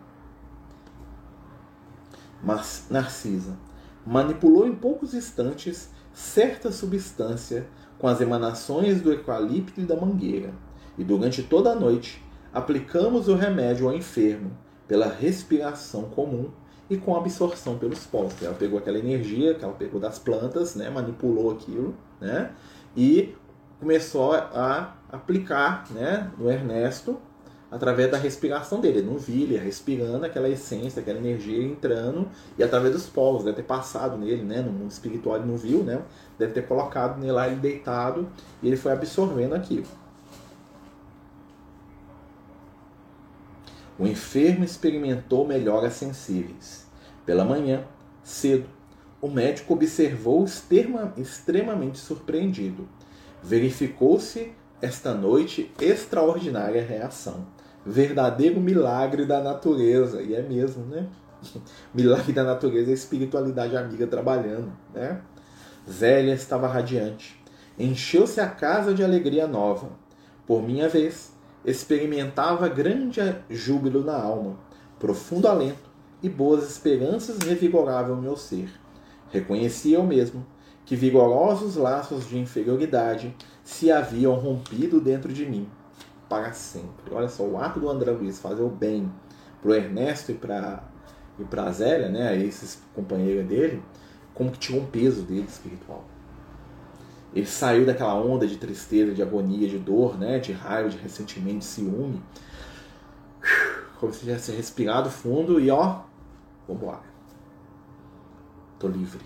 [2.44, 3.58] Mas Narcisa
[4.06, 10.54] manipulou em poucos instantes certa substância com as emanações do eucalipto e da mangueira,
[10.98, 12.22] e durante toda a noite
[12.54, 14.52] aplicamos o remédio ao enfermo
[14.88, 16.52] pela respiração comum
[16.90, 18.34] e com absorção pelos polos.
[18.42, 22.52] Ela pegou aquela energia que ela pegou das plantas, né, manipulou aquilo, né,
[22.96, 23.34] e
[23.84, 27.20] começou a aplicar, né, no Ernesto
[27.70, 29.00] através da respiração dele.
[29.00, 33.64] Ele não ele respirando aquela essência, aquela energia entrando e através dos polos, deve ter
[33.64, 36.02] passado nele, né, no mundo espiritual ele não viu, né,
[36.40, 38.30] deve ter colocado nele lá ele deitado
[38.62, 39.86] e ele foi absorvendo aquilo.
[44.00, 46.88] O enfermo experimentou melhoras sensíveis.
[47.26, 47.84] Pela manhã,
[48.24, 48.66] cedo,
[49.22, 52.88] o médico observou extrema, extremamente surpreendido.
[53.44, 57.46] Verificou-se esta noite extraordinária reação.
[57.86, 60.22] Verdadeiro milagre da natureza.
[60.22, 61.08] E é mesmo, né?
[61.94, 65.22] Milagre da natureza é espiritualidade amiga trabalhando, né?
[65.90, 67.38] Zélia estava radiante.
[67.78, 69.90] Encheu-se a casa de alegria nova.
[70.48, 71.34] Por minha vez,
[71.66, 74.58] experimentava grande júbilo na alma,
[74.98, 78.70] profundo alento e boas esperanças revigoravam meu ser.
[79.30, 80.46] Reconhecia eu mesmo
[80.86, 85.70] que vigorosos laços de inferioridade se haviam rompido dentro de mim
[86.28, 87.14] para sempre.
[87.14, 89.12] Olha só, o ato do André Luiz fazer o bem
[89.62, 90.84] para o Ernesto e para
[91.40, 93.82] e para Zélia, né, esses companheiros dele,
[94.36, 96.06] como que tinha um peso dele espiritual.
[97.34, 100.38] Ele saiu daquela onda de tristeza, de agonia, de dor, né?
[100.38, 102.22] de raiva, de ressentimento, de ciúme.
[104.00, 106.02] Como se tivesse respirado fundo e ó,
[106.68, 107.02] lá.
[108.78, 109.26] Tô livre.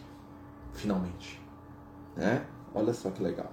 [0.71, 1.36] Finalmente.
[2.17, 2.43] Né?
[2.73, 3.51] Olha só que legal.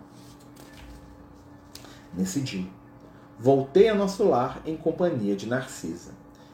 [2.17, 2.67] Nesse dia,
[3.39, 6.13] voltei a nosso lar em companhia de Narcisa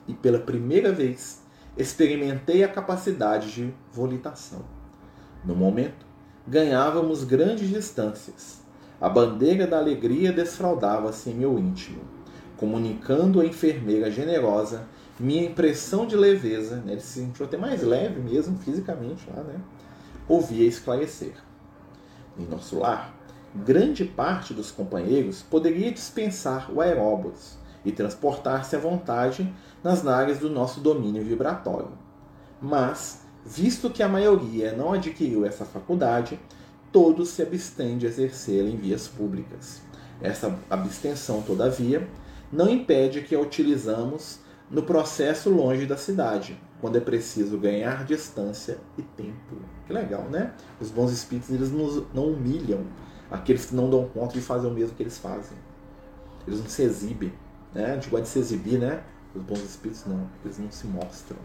[0.08, 1.42] e pela primeira vez
[1.76, 4.64] experimentei a capacidade de volitação.
[5.44, 6.04] No momento,
[6.46, 8.60] ganhávamos grandes distâncias.
[9.00, 12.02] A bandeira da alegria desfraldava-se em meu íntimo,
[12.56, 14.86] comunicando à enfermeira generosa
[15.18, 16.92] minha impressão de leveza, né?
[16.92, 19.60] ele se sentiu até mais leve mesmo, fisicamente lá, né?
[20.26, 21.34] Ouvia esclarecer.
[22.40, 23.14] Em nosso lar,
[23.54, 29.52] grande parte dos companheiros poderia dispensar o aeróbus e transportar-se à vontade
[29.84, 31.92] nas áreas do nosso domínio vibratório.
[32.60, 36.38] Mas Visto que a maioria não adquiriu essa faculdade,
[36.92, 39.80] todos se abstêm de exercê-la em vias públicas.
[40.20, 42.06] Essa abstenção, todavia,
[42.52, 48.78] não impede que a utilizamos no processo longe da cidade, quando é preciso ganhar distância
[48.96, 49.56] e tempo.
[49.86, 50.52] Que legal, né?
[50.80, 52.84] Os bons espíritos eles nos, não humilham
[53.30, 55.56] aqueles que não dão conta de fazer o mesmo que eles fazem.
[56.46, 57.32] Eles não se exibem.
[57.74, 57.92] Né?
[57.92, 59.02] A gente gosta de se exibir, né?
[59.34, 61.38] Os bons espíritos não, eles não se mostram.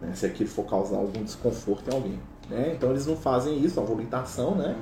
[0.00, 0.14] Né?
[0.14, 2.20] Se aquilo for causar algum desconforto em alguém.
[2.48, 2.74] Né?
[2.74, 4.76] Então eles não fazem isso, a volitação, né?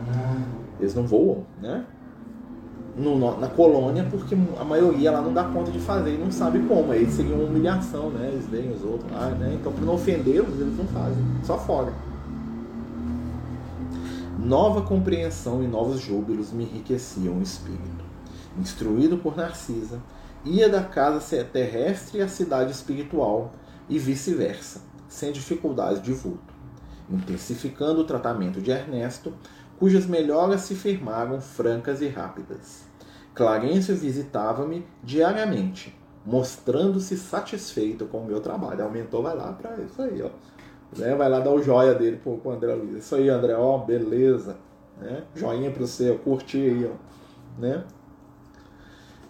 [0.80, 1.86] Eles não voam, né?
[2.94, 6.58] No, na colônia, porque a maioria lá não dá conta de fazer e não sabe
[6.68, 6.92] como.
[6.92, 8.28] Aí seria uma humilhação, né?
[8.30, 9.56] Eles veem os outros lá, né?
[9.58, 11.90] Então, para não ofendê-los, eles não fazem, só fora.
[14.38, 18.04] Nova compreensão e novos júbilos me enriqueciam o espírito.
[18.58, 20.02] Instruído por Narcisa,
[20.44, 23.52] ia da casa terrestre à cidade espiritual
[23.88, 26.52] e vice-versa, sem dificuldades de vulto,
[27.10, 29.32] intensificando o tratamento de Ernesto,
[29.78, 32.84] cujas melhoras se firmaram francas e rápidas.
[33.34, 38.84] Clarencio visitava-me diariamente, mostrando-se satisfeito com o meu trabalho.
[38.84, 40.30] Aumentou, vai lá para isso aí, ó.
[40.96, 41.14] Né?
[41.14, 43.04] Vai lá dar o joia dele pro, pro André Luiz.
[43.04, 44.56] Isso aí, André, ó, beleza.
[45.00, 45.24] Né?
[45.34, 47.60] Joinha para você, curti aí, ó.
[47.60, 47.84] Né?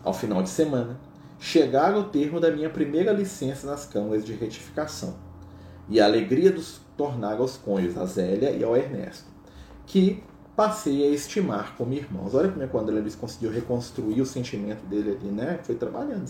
[0.05, 0.99] ao final de semana,
[1.39, 5.15] chegar ao termo da minha primeira licença nas câmaras de retificação,
[5.89, 9.27] e a alegria dos tornar aos cônjuges, a Zélia e ao Ernesto,
[9.87, 10.23] que
[10.57, 12.35] passei a estimar como irmãos.
[12.35, 15.59] Olha como é que o André Luiz conseguiu reconstruir o sentimento dele ali, né?
[15.63, 16.25] Foi trabalhando.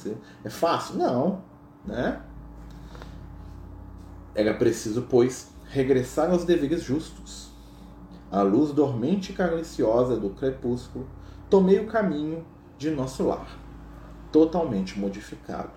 [0.45, 0.97] É fácil?
[0.97, 1.43] Não,
[1.85, 2.21] né?
[4.35, 7.51] Era preciso, pois, regressar aos deveres justos.
[8.31, 11.07] À luz dormente e carenciosa do crepúsculo,
[11.51, 12.47] tomei o caminho
[12.79, 13.61] de nosso lar
[14.33, 15.71] totalmente modificado.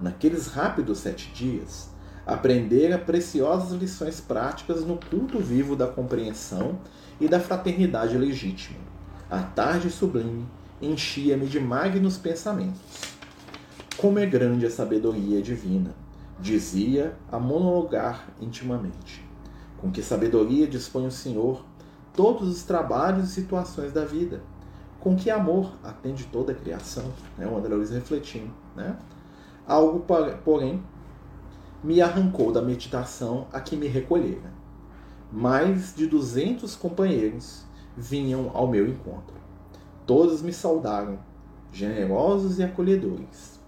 [0.00, 1.91] Naqueles rápidos sete dias,
[2.26, 6.78] aprendera preciosas lições práticas no culto vivo da compreensão
[7.20, 8.78] e da fraternidade legítima.
[9.30, 10.46] A tarde sublime
[10.80, 12.80] enchia-me de magnos pensamentos.
[13.96, 15.94] Como é grande a sabedoria divina,
[16.38, 19.24] dizia a monologar intimamente.
[19.78, 21.64] Com que sabedoria dispõe o Senhor
[22.14, 24.42] todos os trabalhos e situações da vida
[25.02, 27.04] com que amor atende toda a criação,
[27.36, 27.44] né?
[27.44, 28.52] o André Luiz refletindo.
[28.76, 28.96] Né?
[29.66, 30.06] Algo,
[30.44, 30.80] porém,
[31.82, 34.52] me arrancou da meditação a que me recolhera.
[35.30, 37.64] Mais de duzentos companheiros
[37.96, 39.34] vinham ao meu encontro.
[40.06, 41.18] Todos me saudaram,
[41.72, 43.60] generosos e acolhedores.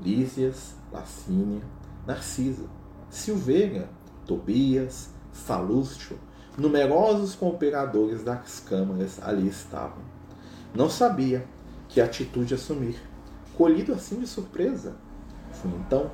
[0.00, 1.62] Lísias, Lacínia,
[2.06, 2.68] Narcisa,
[3.08, 3.88] Silveira,
[4.26, 6.18] Tobias, Salúcio,
[6.58, 10.12] numerosos cooperadores das câmaras ali estavam
[10.74, 11.46] não sabia
[11.88, 12.96] que atitude assumir,
[13.56, 14.96] colhido assim de surpresa.
[15.52, 16.10] Foi então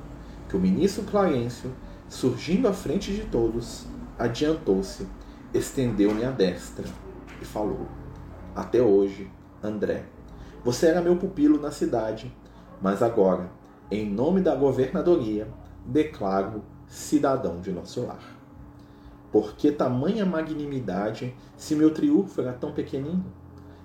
[0.49, 1.71] que o ministro Clarencio,
[2.09, 3.85] surgindo à frente de todos,
[4.17, 5.07] adiantou-se,
[5.53, 6.85] estendeu-me a destra
[7.39, 7.87] e falou:
[8.55, 9.31] Até hoje,
[9.63, 10.05] André,
[10.63, 12.35] você era meu pupilo na cidade,
[12.81, 13.49] mas agora,
[13.91, 15.47] em nome da governadoria,
[15.85, 18.37] declaro cidadão de nosso lar.
[19.31, 23.23] Por que tamanha magnanimidade se meu triunfo era tão pequenino?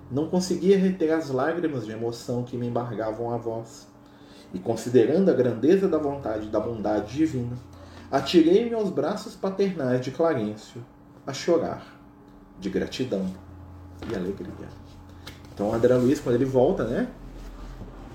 [0.09, 3.87] Não conseguia reter as lágrimas de emoção que me embargavam a voz.
[4.55, 7.57] E considerando a grandeza da vontade da bondade divina,
[8.09, 10.81] atirei-me aos braços paternais de Clarencio
[11.27, 11.85] a chorar
[12.57, 13.29] de gratidão
[14.09, 14.69] e alegria.
[15.53, 17.09] Então André Luiz, quando ele volta, né?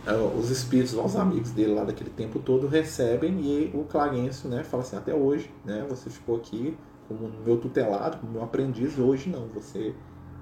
[0.06, 4.64] É, os espíritos, os amigos dele lá daquele tempo todo recebem e o Clarencio, né,
[4.64, 6.74] fala assim, até hoje, né, você ficou aqui
[7.06, 9.94] como meu tutelado, como meu aprendiz, hoje não, você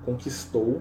[0.05, 0.81] conquistou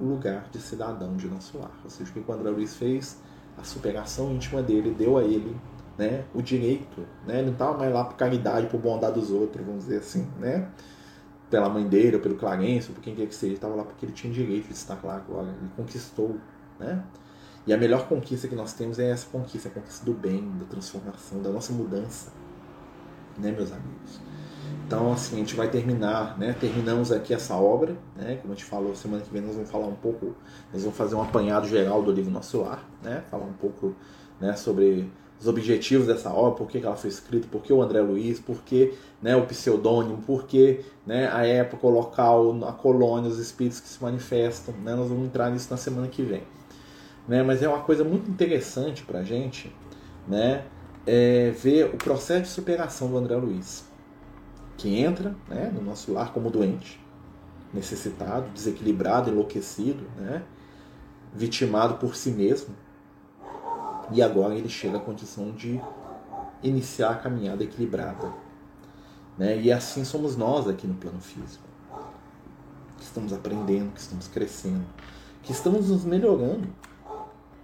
[0.00, 1.78] o lugar de cidadão de nosso lar.
[1.84, 3.20] Ou seja, o que o André Luiz fez,
[3.58, 5.56] a superação íntima dele deu a ele
[5.98, 7.00] né, o direito.
[7.26, 7.38] Né?
[7.38, 10.68] Ele não estava mais lá por caridade, por bondade dos outros, vamos dizer assim, né?
[11.50, 14.04] pela mãe dele, ou pelo Clarence, ou por quem quer que seja, estava lá porque
[14.04, 16.36] ele tinha direito de estar lá agora, ele conquistou.
[16.78, 17.02] Né?
[17.66, 20.64] E a melhor conquista que nós temos é essa conquista, a conquista do bem, da
[20.66, 22.32] transformação, da nossa mudança,
[23.38, 24.20] né, meus amigos?
[24.86, 26.54] Então, assim, a gente vai terminar, né?
[26.58, 28.38] Terminamos aqui essa obra, né?
[28.40, 30.36] Como a gente falou, semana que vem nós vamos falar um pouco,
[30.72, 33.24] nós vamos fazer um apanhado geral do livro Nosso Lar, né?
[33.28, 33.96] Falar um pouco,
[34.40, 35.10] né, sobre
[35.40, 38.62] os objetivos dessa obra, por que ela foi escrita, por que o André Luiz, por
[38.62, 43.80] que né, o pseudônimo, por que né, a época, o local, a colônia, os espíritos
[43.80, 44.74] que se manifestam.
[44.76, 46.42] Né, nós vamos entrar nisso na semana que vem.
[47.26, 49.74] Né, mas é uma coisa muito interessante para a gente
[50.28, 50.64] né,
[51.04, 53.84] é ver o processo de superação do André Luiz
[54.76, 57.00] que entra né, no nosso lar como doente,
[57.72, 60.42] necessitado, desequilibrado, enlouquecido, né,
[61.32, 62.74] vitimado por si mesmo.
[64.12, 65.80] E agora ele chega à condição de
[66.62, 68.32] iniciar a caminhada equilibrada.
[69.36, 69.60] Né?
[69.60, 71.64] E assim somos nós aqui no plano físico.
[72.96, 74.84] Que estamos aprendendo, que estamos crescendo,
[75.42, 76.68] que estamos nos melhorando.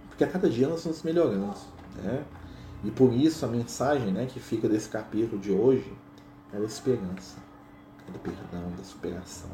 [0.09, 1.55] Porque a cada dia nós estamos melhorando.
[2.03, 2.23] Né?
[2.83, 5.91] E por isso a mensagem né, que fica desse capítulo de hoje
[6.53, 7.37] é a esperança,
[8.07, 9.49] é do perdão, da superação.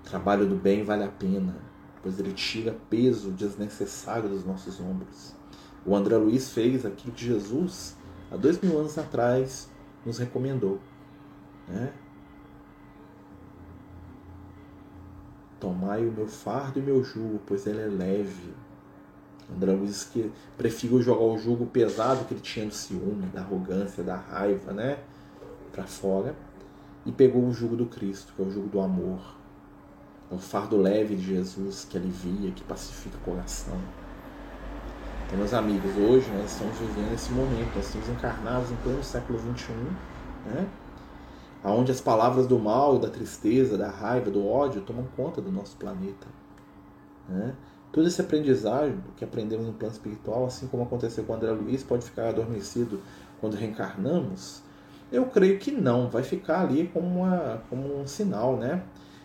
[0.00, 1.56] O trabalho do bem vale a pena,
[2.02, 5.34] pois ele tira peso desnecessário dos nossos ombros.
[5.84, 7.96] O André Luiz fez aquilo que Jesus,
[8.30, 9.68] há dois mil anos atrás,
[10.06, 10.78] nos recomendou.
[11.66, 11.92] Né?
[15.58, 18.54] Tomai o meu fardo e o meu jugo, pois ele é leve.
[19.50, 20.30] André Luiz que
[21.02, 24.98] jogar o jugo pesado que ele tinha do ciúme, da arrogância, da raiva, né?
[25.78, 26.34] Para fora.
[27.06, 29.20] E pegou o jugo do Cristo, que é o jugo do amor.
[30.28, 33.78] É o fardo leve de Jesus que alivia, que pacifica o coração.
[35.24, 39.38] Então, meus amigos, hoje nós estamos vivendo esse momento, nós estamos encarnados em pleno século
[39.38, 39.72] XXI,
[40.46, 40.68] né?
[41.62, 45.76] onde as palavras do mal, da tristeza, da raiva, do ódio tomam conta do nosso
[45.76, 46.26] planeta.
[47.28, 47.54] Né?
[47.92, 52.04] Todo esse aprendizado que aprendemos no plano espiritual, assim como aconteceu com André Luiz, pode
[52.04, 53.00] ficar adormecido
[53.40, 54.66] quando reencarnamos?
[55.10, 58.82] Eu creio que não, vai ficar ali como, uma, como um sinal, né?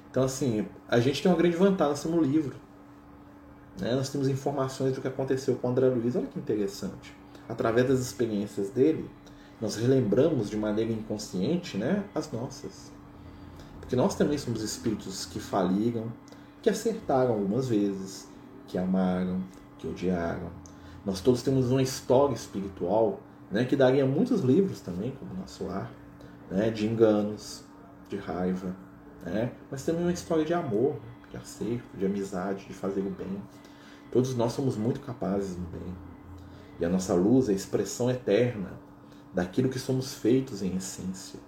[0.10, 2.56] Então, assim, a gente tem uma grande vantagem, um livro.
[3.80, 3.96] Né?
[3.96, 7.16] Nós temos informações do que aconteceu com o André Luiz, olha que interessante.
[7.50, 9.10] Através das experiências dele,
[9.60, 12.92] nós relembramos de maneira inconsciente né, as nossas.
[13.80, 16.12] Porque nós também somos espíritos que faliram,
[16.62, 18.28] que acertaram algumas vezes,
[18.68, 19.44] que amaram,
[19.78, 20.50] que odiaram.
[21.06, 23.20] Nós todos temos uma história espiritual
[23.54, 25.92] né, que daria muitos livros também, como Nosso Lar,
[26.50, 27.64] né, de enganos,
[28.10, 28.76] de raiva,
[29.24, 31.00] né, mas também uma história de amor,
[31.30, 33.42] de acerto, de amizade, de fazer o bem.
[34.12, 35.96] Todos nós somos muito capazes no bem.
[36.80, 38.72] E a nossa luz é a expressão eterna
[39.32, 41.40] daquilo que somos feitos em essência,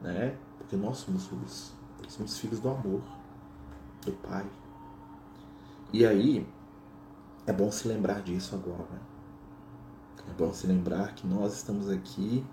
[0.00, 0.34] né?
[0.56, 1.74] Porque nós somos luz,
[2.08, 3.02] somos filhos do amor,
[4.04, 4.46] do Pai.
[5.92, 6.46] E aí
[7.46, 9.17] é bom se lembrar disso agora.
[10.28, 12.44] É bom se lembrar que nós estamos aqui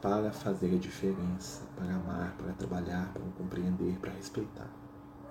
[0.00, 4.70] para fazer a diferença, para amar, para trabalhar, para compreender, para respeitar.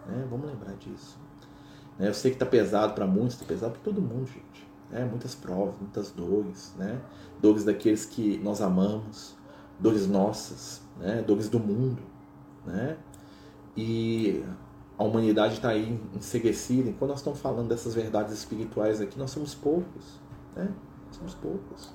[0.05, 0.25] Né?
[0.29, 1.17] Vamos lembrar disso.
[1.97, 2.07] Né?
[2.07, 5.05] Eu sei que está pesado para muitos, está pesado para todo mundo, gente né?
[5.05, 6.99] muitas provas, muitas dores, né?
[7.41, 9.35] dores daqueles que nós amamos,
[9.79, 11.21] dores nossas, né?
[11.21, 12.01] dores do mundo.
[12.65, 12.97] Né?
[13.75, 14.43] E
[14.97, 16.89] a humanidade está aí enseguecida.
[16.89, 20.19] Enquanto nós estamos falando dessas verdades espirituais aqui, nós somos poucos.
[20.55, 20.69] Né?
[21.17, 21.93] Somos poucos.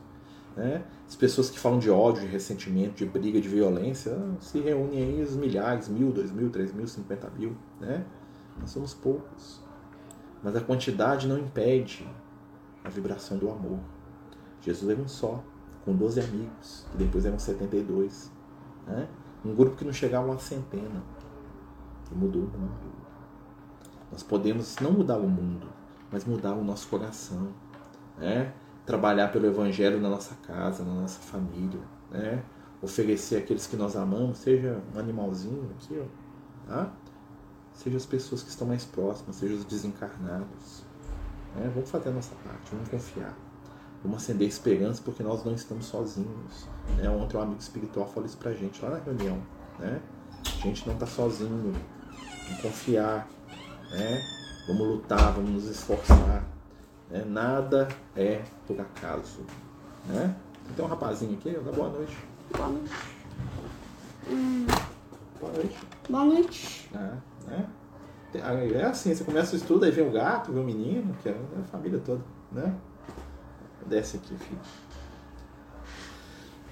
[0.56, 0.84] Né?
[1.06, 5.22] As pessoas que falam de ódio, de ressentimento, de briga, de violência, se reúnem aí
[5.22, 7.56] os milhares, mil, dois mil, três mil, cinquenta mil.
[7.80, 8.04] Né?
[8.58, 9.62] Nós somos poucos.
[10.42, 12.06] Mas a quantidade não impede
[12.84, 13.78] a vibração do amor.
[14.60, 15.42] Jesus era um só,
[15.84, 18.30] com 12 amigos, que depois eram 72.
[18.86, 19.08] Né?
[19.44, 21.02] Um grupo que não chegava a uma centena.
[22.10, 22.92] E mudou o mundo.
[24.10, 25.68] Nós podemos não mudar o mundo,
[26.10, 27.48] mas mudar o nosso coração.
[28.18, 28.52] Né?
[28.85, 31.80] Trabalhar pelo Evangelho na nossa casa, na nossa família.
[32.11, 32.43] Né?
[32.80, 36.93] Oferecer àqueles que nós amamos, seja um animalzinho aqui, ó, tá?
[37.74, 40.85] seja as pessoas que estão mais próximas, seja os desencarnados.
[41.55, 41.70] Né?
[41.74, 43.37] Vamos fazer a nossa parte, vamos confiar.
[44.03, 46.68] Vamos acender esperança porque nós não estamos sozinhos.
[46.97, 47.09] Né?
[47.09, 49.41] Ontem um amigo espiritual falou isso pra gente lá na reunião.
[49.78, 50.01] Né?
[50.45, 51.72] A gente não está sozinho.
[52.47, 53.28] Vamos confiar.
[53.93, 54.20] Né?
[54.66, 56.45] Vamos lutar, vamos nos esforçar.
[57.12, 57.24] Né?
[57.28, 59.42] Nada é por acaso.
[60.06, 60.34] Né?
[60.74, 62.16] Tem um rapazinho aqui, boa noite.
[62.56, 62.92] Boa noite.
[64.30, 64.66] Hum.
[65.38, 65.78] Boa noite.
[66.08, 66.90] Boa noite.
[66.94, 67.68] É, né?
[68.34, 71.32] É assim, você começa o estudo, aí vem o gato, vem o menino, que é
[71.32, 72.74] a família toda, né?
[73.84, 74.60] Desce aqui, filho.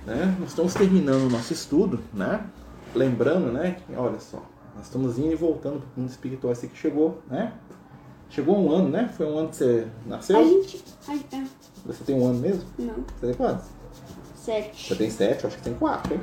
[0.06, 0.36] Né?
[0.40, 2.48] Nós estamos terminando o nosso estudo, né?
[2.94, 3.72] Lembrando, né?
[3.72, 4.42] Que, olha só,
[4.74, 6.52] nós estamos indo e voltando para o mundo espiritual.
[6.54, 7.52] Esse aqui chegou, né?
[8.30, 9.10] Chegou um ano, né?
[9.16, 10.38] Foi um ano que você nasceu?
[10.38, 10.82] A gente.
[11.32, 11.44] É.
[11.86, 12.62] Você tem um ano mesmo?
[12.78, 12.94] Não.
[13.18, 13.66] Você tem quantos?
[14.36, 14.88] Sete.
[14.88, 16.20] Você tem sete, eu acho que tem quatro, hein?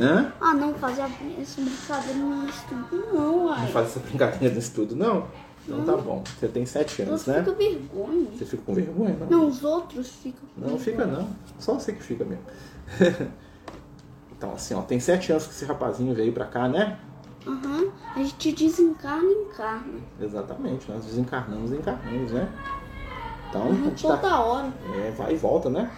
[0.00, 0.32] Hã?
[0.40, 1.02] Ah, não fazer
[1.40, 3.14] essa brincadeira no estudo, não,
[3.46, 3.66] Não ai.
[3.68, 5.26] faz essa brincadeira no estudo, não?
[5.66, 6.22] Então tá bom.
[6.38, 7.42] Você tem sete anos, Eu né?
[7.44, 8.26] fico vergonha.
[8.36, 9.26] Você fica com vergonha, não?
[9.28, 10.42] Não, os outros ficam.
[10.54, 11.22] com Não fica vergonha.
[11.22, 11.28] não.
[11.58, 12.44] Só você que fica mesmo.
[14.36, 16.98] então, assim, ó, tem sete anos que esse rapazinho veio pra cá, né?
[17.46, 17.92] Aham.
[18.14, 20.00] A gente desencarna e encarna.
[20.20, 22.48] Exatamente, nós desencarnamos e encarnamos, né?
[23.48, 24.72] Então, a Uhum, gente tá, toda hora.
[24.94, 25.90] é, vai e volta, né?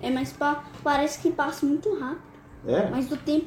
[0.00, 2.20] É, mas pa- parece que passa muito rápido.
[2.66, 3.46] É, Mas o tempo.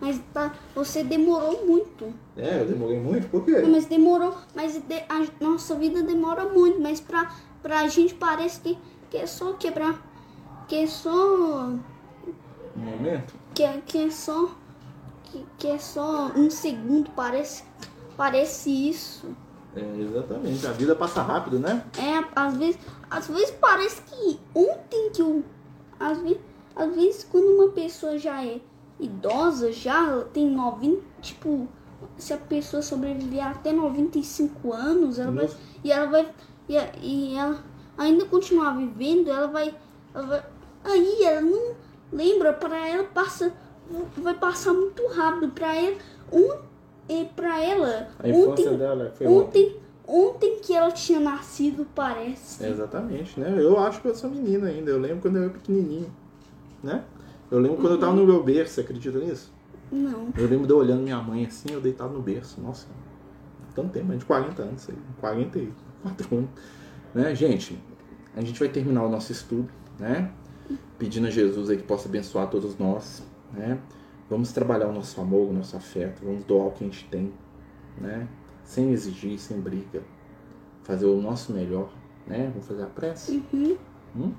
[0.00, 2.12] Mas tá, você demorou muito.
[2.36, 3.58] é, eu demorei muito, por quê?
[3.60, 4.34] Não, mas demorou.
[4.54, 6.80] Mas de- a nossa vida demora muito.
[6.80, 7.30] Mas pra,
[7.62, 8.78] pra gente parece que,
[9.10, 10.00] que é só quebrar.
[10.68, 11.10] Que é só.
[11.10, 13.34] Um momento.
[13.54, 14.48] Que, é- que é só.
[15.30, 17.10] Que, que é só um segundo.
[17.10, 17.64] Parece.
[18.16, 19.28] Parece isso.
[19.74, 20.66] É, exatamente.
[20.66, 21.84] A vida passa rápido, né?
[21.96, 22.78] É, às vezes,
[23.08, 25.44] às vezes parece que ontem que o.
[25.98, 26.38] Às vezes,
[26.74, 28.60] às vezes quando uma pessoa já é
[28.98, 31.68] idosa, já tem 90, tipo,
[32.16, 35.50] se a pessoa sobreviver até 95 anos, ela vai,
[35.82, 36.28] e ela vai
[36.68, 37.62] e, e ela
[37.96, 39.74] ainda continuar vivendo, ela vai,
[40.14, 40.44] ela vai
[40.84, 41.74] aí ela não
[42.12, 43.52] lembra, para ela passa
[44.18, 45.96] vai passar muito rápido para ela
[46.32, 46.58] um
[47.08, 49.76] e para ela a infância dela foi ontem
[50.06, 52.64] ontem que ela tinha nascido parece.
[52.64, 53.54] Exatamente né?
[53.56, 56.10] Eu acho que eu sou menina ainda eu lembro quando eu era pequenininho
[56.82, 57.04] né?
[57.50, 59.52] Eu lembro quando eu tava no meu berço você acredita nisso?
[59.90, 60.28] Não.
[60.36, 62.86] Eu lembro de eu olhando minha mãe assim eu deitado no berço nossa
[63.74, 66.50] tanto tempo de 40 anos aí 44 anos
[67.14, 67.34] né?
[67.34, 67.78] Gente
[68.36, 69.68] a gente vai terminar o nosso estudo
[69.98, 70.30] né?
[70.98, 73.22] Pedindo a Jesus aí que possa abençoar todos nós
[73.52, 73.80] né
[74.30, 77.34] Vamos trabalhar o nosso amor, o nosso afeto, vamos doar o que a gente tem,
[77.98, 78.28] né?
[78.62, 80.04] Sem exigir, sem briga.
[80.84, 81.92] Fazer o nosso melhor,
[82.28, 82.48] né?
[82.50, 83.42] Vamos fazer a prece?
[83.52, 83.76] Uhum.
[84.14, 84.32] Hum?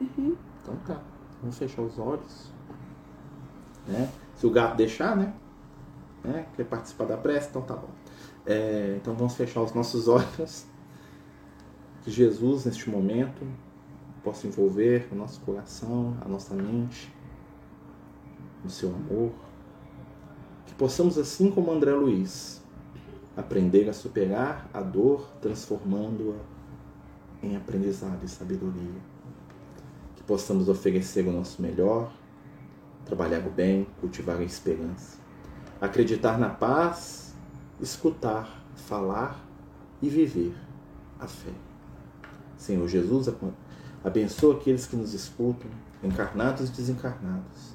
[0.00, 0.36] Uhum.
[0.62, 0.98] Então tá.
[1.42, 2.50] Vamos fechar os olhos.
[3.86, 4.10] Né?
[4.34, 5.34] Se o gato deixar, né?
[6.24, 6.46] né?
[6.56, 7.50] Quer participar da prece?
[7.50, 7.90] Então tá bom.
[8.46, 10.64] É, então vamos fechar os nossos olhos.
[12.02, 13.46] Que Jesus, neste momento,
[14.22, 17.13] possa envolver o nosso coração, a nossa mente
[18.64, 19.30] no seu amor.
[20.66, 22.62] Que possamos, assim como André Luiz,
[23.36, 29.00] aprender a superar a dor, transformando-a em aprendizado e sabedoria.
[30.16, 32.10] Que possamos oferecer o nosso melhor,
[33.04, 35.18] trabalhar o bem, cultivar a esperança,
[35.80, 37.34] acreditar na paz,
[37.80, 39.44] escutar, falar
[40.00, 40.56] e viver
[41.20, 41.52] a fé.
[42.56, 43.28] Senhor Jesus,
[44.02, 45.70] abençoa aqueles que nos escutam,
[46.02, 47.74] encarnados e desencarnados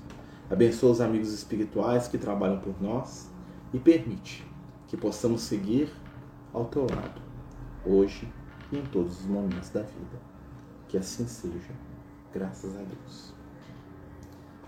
[0.50, 3.30] Abençoa os amigos espirituais que trabalham por nós
[3.72, 4.46] e permite
[4.88, 5.94] que possamos seguir
[6.52, 7.22] ao teu lado,
[7.86, 8.28] hoje
[8.72, 10.20] e em todos os momentos da vida.
[10.88, 11.74] Que assim seja,
[12.34, 13.34] graças a Deus.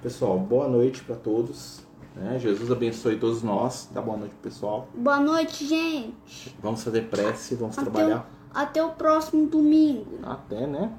[0.03, 1.81] Pessoal, boa noite para todos.
[2.15, 2.37] Né?
[2.37, 3.89] Jesus abençoe todos nós.
[3.91, 4.87] Dá boa noite, pessoal.
[4.93, 6.55] Boa noite, gente.
[6.61, 8.29] Vamos fazer prece, vamos até trabalhar.
[8.53, 10.19] O, até o próximo domingo.
[10.21, 10.93] Até, né?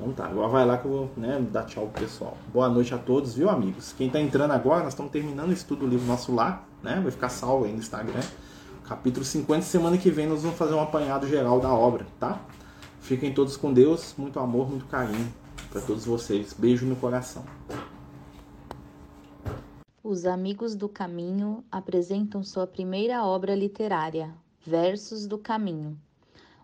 [0.00, 2.38] Então tá, agora vai lá que eu vou né, dar tchau pro pessoal.
[2.52, 3.92] Boa noite a todos, viu, amigos?
[3.98, 7.00] Quem tá entrando agora, nós estamos terminando o estudo do livro nosso lá, né?
[7.02, 8.20] Vai ficar salvo aí no Instagram.
[8.84, 12.40] Capítulo 50, semana que vem nós vamos fazer um apanhado geral da obra, tá?
[13.00, 15.34] Fiquem todos com Deus, muito amor, muito carinho
[15.68, 16.54] para todos vocês.
[16.56, 17.42] Beijo no coração.
[20.04, 24.32] Os Amigos do Caminho apresentam sua primeira obra literária,
[24.64, 25.98] Versos do Caminho